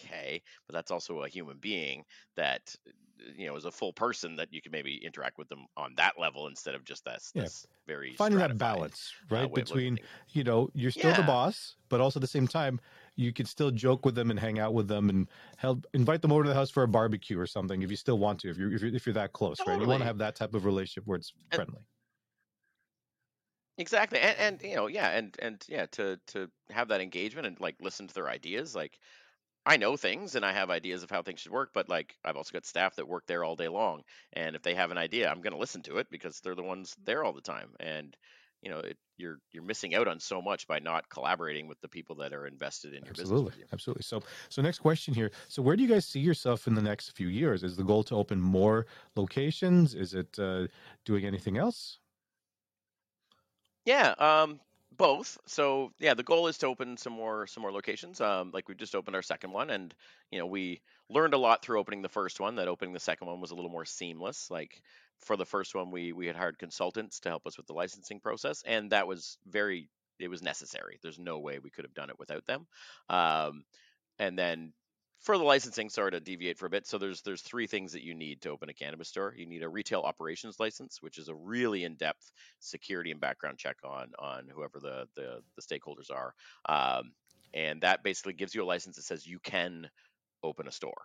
okay, 0.00 0.42
but 0.66 0.74
that's 0.74 0.90
also 0.90 1.22
a 1.22 1.28
human 1.28 1.58
being 1.58 2.04
that 2.36 2.74
you 3.36 3.46
know 3.46 3.56
is 3.56 3.64
a 3.64 3.72
full 3.72 3.92
person 3.92 4.36
that 4.36 4.52
you 4.52 4.60
can 4.60 4.72
maybe 4.72 4.96
interact 5.04 5.38
with 5.38 5.48
them 5.48 5.66
on 5.76 5.94
that 5.96 6.18
level 6.18 6.46
instead 6.48 6.74
of 6.74 6.84
just 6.84 7.04
this 7.04 7.32
Yeah. 7.34 7.42
this 7.42 7.66
very 7.86 8.16
finding 8.16 8.38
that 8.38 8.58
balance 8.58 9.14
uh, 9.34 9.34
right 9.34 9.50
way 9.50 9.60
of 9.60 9.70
looking 9.70 9.88
at 9.88 9.94
between 9.94 9.98
you 10.30 10.44
know 10.44 10.70
you're 10.74 10.90
still 10.90 11.14
the 11.14 11.22
boss 11.22 11.76
but 11.88 12.00
also 12.00 12.18
at 12.18 12.22
the 12.22 12.26
same 12.28 12.46
time 12.48 12.80
you 13.16 13.32
can 13.32 13.46
still 13.46 13.70
joke 13.72 14.04
with 14.04 14.14
them 14.14 14.30
and 14.30 14.38
hang 14.38 14.58
out 14.60 14.74
with 14.74 14.88
them 14.88 15.10
and 15.10 15.28
help 15.56 15.86
invite 15.94 16.22
them 16.22 16.32
over 16.32 16.44
to 16.44 16.48
the 16.48 16.54
house 16.54 16.70
for 16.70 16.84
a 16.84 16.88
barbecue 16.88 17.38
or 17.38 17.46
something 17.46 17.82
if 17.82 17.90
you 17.90 17.96
still 17.96 18.18
want 18.18 18.38
to 18.40 18.50
if 18.50 18.56
you're 18.58 18.72
if 18.72 18.82
you're, 18.82 18.94
if 18.94 19.06
you're 19.06 19.14
that 19.14 19.32
close 19.32 19.66
right 19.66 19.80
you 19.80 19.88
want 19.88 20.00
to 20.00 20.06
have 20.06 20.18
that 20.18 20.36
type 20.36 20.54
of 20.54 20.64
relationship 20.64 21.06
where 21.06 21.16
it's 21.18 21.32
And- 21.50 21.64
friendly 21.64 21.82
Exactly, 23.76 24.20
and, 24.20 24.38
and 24.38 24.62
you 24.62 24.76
know, 24.76 24.86
yeah, 24.86 25.10
and 25.10 25.36
and 25.40 25.64
yeah, 25.68 25.86
to 25.86 26.20
to 26.28 26.48
have 26.70 26.86
that 26.88 27.00
engagement 27.00 27.44
and 27.46 27.58
like 27.58 27.74
listen 27.80 28.06
to 28.06 28.14
their 28.14 28.28
ideas. 28.28 28.72
Like, 28.76 29.00
I 29.66 29.76
know 29.78 29.96
things 29.96 30.34
and 30.34 30.44
I 30.44 30.52
have 30.52 30.70
ideas 30.70 31.02
of 31.02 31.10
how 31.10 31.22
things 31.22 31.40
should 31.40 31.52
work, 31.52 31.70
but 31.72 31.88
like 31.88 32.16
I've 32.24 32.36
also 32.36 32.52
got 32.52 32.66
staff 32.66 32.96
that 32.96 33.08
work 33.08 33.24
there 33.26 33.44
all 33.44 33.56
day 33.56 33.68
long, 33.68 34.02
and 34.32 34.56
if 34.56 34.62
they 34.62 34.74
have 34.74 34.90
an 34.90 34.98
idea, 34.98 35.30
I'm 35.30 35.40
going 35.40 35.52
to 35.52 35.58
listen 35.58 35.82
to 35.82 35.98
it 35.98 36.08
because 36.10 36.40
they're 36.40 36.54
the 36.54 36.62
ones 36.62 36.94
there 37.04 37.24
all 37.24 37.32
the 37.32 37.40
time. 37.40 37.70
And 37.80 38.16
you 38.62 38.70
know, 38.70 38.78
it, 38.78 38.96
you're 39.16 39.38
you're 39.52 39.62
missing 39.62 39.94
out 39.94 40.08
on 40.08 40.18
so 40.20 40.42
much 40.42 40.66
by 40.66 40.78
not 40.78 41.08
collaborating 41.08 41.68
with 41.68 41.80
the 41.80 41.88
people 41.88 42.16
that 42.16 42.32
are 42.32 42.46
invested 42.46 42.94
in 42.94 43.04
your 43.04 43.12
business 43.12 43.30
absolutely 43.30 43.64
absolutely. 43.72 44.02
So 44.02 44.22
so 44.48 44.62
next 44.62 44.78
question 44.78 45.14
here. 45.14 45.30
So 45.48 45.62
where 45.62 45.76
do 45.76 45.82
you 45.82 45.88
guys 45.88 46.06
see 46.06 46.20
yourself 46.20 46.66
in 46.66 46.74
the 46.74 46.82
next 46.82 47.10
few 47.10 47.28
years? 47.28 47.62
Is 47.62 47.76
the 47.76 47.84
goal 47.84 48.02
to 48.04 48.16
open 48.16 48.40
more 48.40 48.86
locations? 49.16 49.94
Is 49.94 50.14
it 50.14 50.38
uh, 50.38 50.66
doing 51.04 51.24
anything 51.26 51.58
else? 51.58 51.98
Yeah, 53.84 54.14
um, 54.18 54.60
both. 54.96 55.38
So 55.46 55.92
yeah, 55.98 56.14
the 56.14 56.22
goal 56.22 56.46
is 56.46 56.58
to 56.58 56.66
open 56.66 56.96
some 56.96 57.12
more 57.12 57.46
some 57.46 57.62
more 57.62 57.72
locations. 57.72 58.20
Um, 58.20 58.50
like 58.52 58.68
we 58.68 58.74
just 58.74 58.94
opened 58.94 59.16
our 59.16 59.22
second 59.22 59.52
one, 59.52 59.70
and 59.70 59.94
you 60.30 60.38
know 60.38 60.46
we 60.46 60.80
learned 61.08 61.34
a 61.34 61.38
lot 61.38 61.62
through 61.62 61.78
opening 61.78 62.02
the 62.02 62.08
first 62.08 62.40
one. 62.40 62.56
That 62.56 62.68
opening 62.68 62.94
the 62.94 63.00
second 63.00 63.26
one 63.26 63.40
was 63.40 63.50
a 63.50 63.54
little 63.54 63.70
more 63.70 63.84
seamless. 63.84 64.50
Like 64.50 64.80
for 65.20 65.36
the 65.36 65.46
first 65.46 65.74
one, 65.74 65.90
we 65.90 66.12
we 66.12 66.26
had 66.26 66.36
hired 66.36 66.58
consultants 66.58 67.20
to 67.20 67.28
help 67.28 67.46
us 67.46 67.56
with 67.56 67.66
the 67.66 67.72
licensing 67.74 68.20
process, 68.20 68.62
and 68.66 68.90
that 68.90 69.06
was 69.06 69.38
very 69.46 69.88
it 70.18 70.28
was 70.28 70.42
necessary. 70.42 70.98
There's 71.02 71.18
no 71.18 71.38
way 71.38 71.58
we 71.58 71.70
could 71.70 71.84
have 71.84 71.94
done 71.94 72.10
it 72.10 72.18
without 72.18 72.46
them. 72.46 72.66
Um, 73.08 73.64
and 74.18 74.38
then 74.38 74.72
for 75.24 75.38
the 75.38 75.44
licensing, 75.44 75.88
sorry 75.88 76.12
to 76.12 76.20
deviate 76.20 76.58
for 76.58 76.66
a 76.66 76.70
bit. 76.70 76.86
So 76.86 76.98
there's 76.98 77.22
there's 77.22 77.40
three 77.40 77.66
things 77.66 77.92
that 77.92 78.04
you 78.04 78.14
need 78.14 78.42
to 78.42 78.50
open 78.50 78.68
a 78.68 78.74
cannabis 78.74 79.08
store. 79.08 79.34
You 79.36 79.46
need 79.46 79.62
a 79.62 79.68
retail 79.68 80.02
operations 80.02 80.60
license, 80.60 81.00
which 81.00 81.18
is 81.18 81.28
a 81.28 81.34
really 81.34 81.84
in-depth 81.84 82.30
security 82.60 83.10
and 83.10 83.20
background 83.20 83.58
check 83.58 83.76
on 83.82 84.12
on 84.18 84.48
whoever 84.54 84.78
the 84.80 85.06
the, 85.16 85.40
the 85.56 85.62
stakeholders 85.62 86.10
are, 86.10 86.34
um, 86.68 87.12
and 87.54 87.80
that 87.80 88.04
basically 88.04 88.34
gives 88.34 88.54
you 88.54 88.62
a 88.62 88.66
license 88.66 88.96
that 88.96 89.02
says 89.02 89.26
you 89.26 89.40
can 89.40 89.88
open 90.42 90.68
a 90.68 90.72
store. 90.72 91.02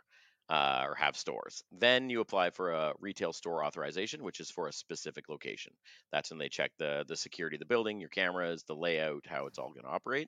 Uh, 0.52 0.82
or 0.88 0.96
have 0.96 1.16
stores. 1.16 1.62
Then 1.72 2.10
you 2.10 2.22
apply 2.22 2.50
for 2.50 2.72
a 2.72 2.94
retail 3.00 3.34
store 3.34 3.64
authorization, 3.64 4.24
which 4.24 4.40
is 4.40 4.50
for 4.50 4.68
a 4.68 4.74
specific 4.74 5.30
location. 5.30 5.74
That's 6.12 6.32
when 6.32 6.40
they 6.40 6.50
check 6.50 6.72
the 6.80 7.06
the 7.08 7.16
security 7.16 7.58
of 7.58 7.60
the 7.60 7.68
building, 7.68 8.00
your 8.00 8.10
cameras, 8.10 8.64
the 8.64 8.74
layout, 8.74 9.26
how 9.28 9.46
it's 9.46 9.60
all 9.60 9.70
going 9.70 9.84
to 9.84 9.92
operate. 9.92 10.28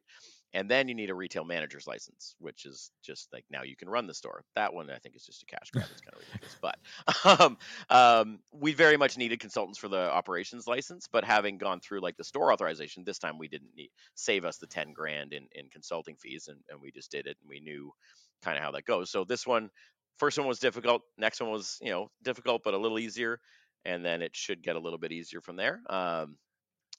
And 0.54 0.70
then 0.70 0.88
you 0.88 0.96
need 0.96 1.10
a 1.10 1.16
retail 1.16 1.46
manager's 1.46 1.88
license, 1.88 2.36
which 2.40 2.66
is 2.66 2.92
just 3.02 3.32
like 3.32 3.46
now 3.50 3.64
you 3.64 3.76
can 3.76 3.90
run 3.90 4.06
the 4.06 4.14
store. 4.14 4.44
That 4.56 4.74
one 4.74 4.90
I 4.90 4.98
think 4.98 5.16
is 5.16 5.26
just 5.26 5.44
a 5.44 5.46
cash 5.46 5.72
grab. 5.72 5.88
It's 5.92 6.02
kind 6.02 6.14
of 6.14 6.22
ridiculous. 6.28 6.58
But 6.62 7.40
um, 7.40 7.58
um, 7.90 8.40
we 8.52 8.74
very 8.74 8.98
much 8.98 9.18
needed 9.18 9.40
consultants 9.40 9.80
for 9.80 9.88
the 9.88 10.12
operations 10.12 10.68
license. 10.68 11.08
But 11.12 11.24
having 11.24 11.58
gone 11.58 11.80
through 11.80 12.02
like 12.02 12.18
the 12.18 12.24
store 12.24 12.52
authorization, 12.52 13.04
this 13.06 13.20
time 13.20 13.38
we 13.38 13.48
didn't 13.48 13.76
need 13.76 13.92
save 14.16 14.44
us 14.44 14.58
the 14.58 14.68
10 14.68 14.94
grand 14.94 15.34
in, 15.34 15.48
in 15.54 15.70
consulting 15.70 16.16
fees 16.16 16.48
and, 16.50 16.60
and 16.70 16.82
we 16.82 16.92
just 16.92 17.12
did 17.12 17.28
it 17.28 17.38
and 17.42 17.50
we 17.50 17.60
knew 17.60 17.92
kind 18.44 18.58
of 18.58 18.64
how 18.64 18.72
that 18.72 18.86
goes. 18.86 19.10
So 19.10 19.24
this 19.24 19.48
one, 19.48 19.70
first 20.18 20.38
one 20.38 20.48
was 20.48 20.60
difficult. 20.60 21.02
Next 21.18 21.42
one 21.42 21.52
was, 21.52 21.78
you 21.82 21.92
know, 21.92 22.10
difficult, 22.24 22.62
but 22.64 22.74
a 22.74 22.78
little 22.78 23.00
easier. 23.00 23.40
And 23.86 24.06
then 24.06 24.22
it 24.22 24.36
should 24.36 24.62
get 24.62 24.76
a 24.76 24.80
little 24.80 25.00
bit 25.00 25.12
easier 25.12 25.42
from 25.42 25.56
there. 25.56 25.82
Um, 25.90 26.38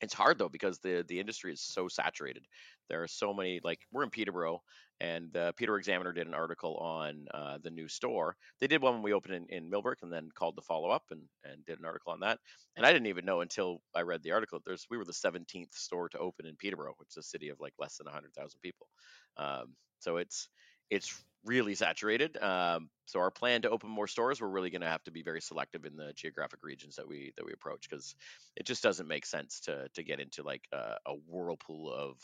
it's 0.03 0.15
hard 0.15 0.37
though 0.39 0.49
because 0.49 0.79
the 0.81 1.05
the 1.09 1.21
industry 1.21 1.53
is 1.53 1.63
so 1.63 1.89
saturated. 1.89 2.45
There 2.91 3.03
are 3.03 3.09
so 3.09 3.33
many 3.33 3.61
like 3.65 3.81
we're 3.93 4.03
in 4.03 4.11
Peterborough, 4.11 4.63
and 5.01 5.33
the 5.33 5.55
Peterborough 5.57 5.79
Examiner 5.79 6.13
did 6.13 6.27
an 6.27 6.35
article 6.35 6.77
on 6.77 7.27
uh, 7.33 7.59
the 7.63 7.71
new 7.71 7.89
store. 7.89 8.37
They 8.61 8.67
did 8.67 8.83
one 8.83 8.95
when 8.95 9.03
we 9.03 9.13
opened 9.15 9.35
in, 9.35 9.47
in 9.49 9.71
Millbrook, 9.71 9.99
and 10.03 10.13
then 10.13 10.29
called 10.35 10.57
the 10.57 10.63
follow 10.63 10.91
up 10.91 11.05
and 11.11 11.23
and 11.45 11.65
did 11.65 11.79
an 11.79 11.87
article 11.87 12.13
on 12.13 12.21
that. 12.21 12.39
And 12.77 12.85
I 12.85 12.93
didn't 12.93 13.07
even 13.07 13.25
know 13.25 13.41
until 13.41 13.81
I 13.95 14.03
read 14.03 14.23
the 14.23 14.33
article. 14.33 14.61
There's 14.67 14.87
we 14.91 14.99
were 14.99 15.05
the 15.05 15.13
17th 15.13 15.73
store 15.73 16.09
to 16.11 16.19
open 16.19 16.47
in 16.47 16.57
Peterborough, 16.57 16.95
which 16.99 17.11
is 17.11 17.19
a 17.19 17.23
city 17.23 17.49
of 17.49 17.61
like 17.61 17.75
less 17.79 17.97
than 17.97 18.07
100,000 18.07 18.61
people. 18.61 18.89
Um, 19.37 19.75
so 20.01 20.17
it's 20.17 20.49
it's 20.91 21.25
really 21.45 21.75
saturated. 21.75 22.37
Um, 22.43 22.89
so 23.07 23.21
our 23.21 23.31
plan 23.31 23.63
to 23.63 23.71
open 23.71 23.91
more 23.91 24.07
stores, 24.07 24.41
we're 24.41 24.49
really 24.49 24.71
going 24.71 24.83
to 24.83 24.89
have 24.89 25.03
to 25.05 25.11
be 25.11 25.23
very 25.23 25.41
selective 25.41 25.85
in 25.85 25.97
the 25.97 26.13
geographic 26.15 26.61
regions 26.63 26.97
that 26.97 27.07
we 27.07 27.33
that 27.37 27.45
we 27.45 27.53
approach 27.53 27.89
because 27.89 28.15
it 28.57 28.65
just 28.65 28.83
doesn't 28.83 29.09
make 29.09 29.27
sense 29.27 29.61
to 29.61 29.89
to 29.95 30.03
get 30.03 30.21
into 30.21 30.43
like 30.43 30.65
a, 30.73 30.97
a 31.07 31.15
whirlpool 31.27 31.93
of 31.93 32.17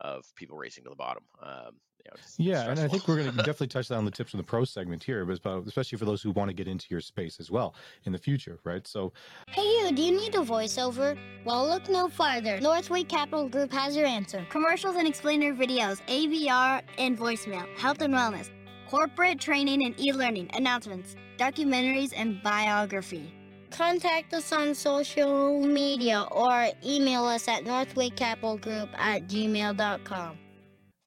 of 0.00 0.24
people 0.36 0.56
racing 0.56 0.84
to 0.84 0.90
the 0.90 0.96
bottom. 0.96 1.22
Um, 1.42 1.80
you 1.98 2.10
know, 2.10 2.16
it's 2.18 2.38
Yeah, 2.38 2.70
and 2.70 2.80
I 2.80 2.88
think 2.88 3.08
we're 3.08 3.16
going 3.16 3.30
to 3.36 3.36
definitely 3.38 3.68
touch 3.68 3.88
that 3.88 3.96
on 3.96 4.04
the 4.04 4.10
tips 4.10 4.32
from 4.32 4.38
the 4.38 4.44
pro 4.44 4.64
segment 4.64 5.02
here, 5.02 5.24
but 5.24 5.66
especially 5.66 5.96
for 5.96 6.04
those 6.04 6.20
who 6.20 6.32
want 6.32 6.50
to 6.50 6.54
get 6.54 6.68
into 6.68 6.86
your 6.90 7.00
space 7.00 7.38
as 7.40 7.50
well 7.50 7.74
in 8.04 8.12
the 8.12 8.18
future, 8.18 8.58
right? 8.64 8.86
So, 8.86 9.12
Hey 9.48 9.62
you, 9.62 9.92
do 9.92 10.02
you 10.02 10.12
need 10.12 10.34
a 10.34 10.38
voiceover? 10.38 11.16
Well, 11.44 11.66
look 11.66 11.88
no 11.88 12.08
farther. 12.08 12.60
Northway 12.60 13.04
Capital 13.04 13.48
Group 13.48 13.72
has 13.72 13.96
your 13.96 14.06
answer. 14.06 14.44
Commercials 14.50 14.96
and 14.96 15.08
explainer 15.08 15.54
videos, 15.54 16.02
IVR 16.06 16.82
and 16.98 17.18
voicemail, 17.18 17.66
health 17.78 18.02
and 18.02 18.12
wellness, 18.12 18.50
corporate 18.94 19.40
training 19.40 19.84
and 19.84 19.98
e-learning, 19.98 20.48
announcements, 20.54 21.16
documentaries 21.36 22.12
and 22.14 22.40
biography. 22.44 23.34
Contact 23.70 24.32
us 24.32 24.52
on 24.52 24.72
social 24.72 25.60
media 25.66 26.24
or 26.30 26.68
email 26.86 27.24
us 27.24 27.48
at 27.48 27.64
northwaycapitalgroup 27.64 28.88
at 28.96 29.26
gmail.com. 29.26 30.38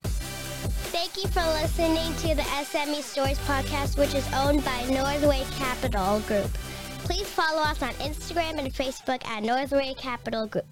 Thank 0.03 1.15
you 1.15 1.29
for 1.29 1.43
listening 1.61 2.13
to 2.17 2.35
the 2.35 2.41
SME 2.41 3.01
Stories 3.01 3.39
podcast, 3.39 3.97
which 3.97 4.13
is 4.13 4.27
owned 4.33 4.65
by 4.65 4.83
Northway 4.89 5.45
Capital 5.51 6.19
Group. 6.21 6.51
Please 7.05 7.27
follow 7.29 7.61
us 7.61 7.81
on 7.81 7.91
Instagram 8.05 8.59
and 8.59 8.73
Facebook 8.73 9.25
at 9.25 9.43
Northway 9.43 9.93
Capital 9.97 10.45
Group. 10.45 10.65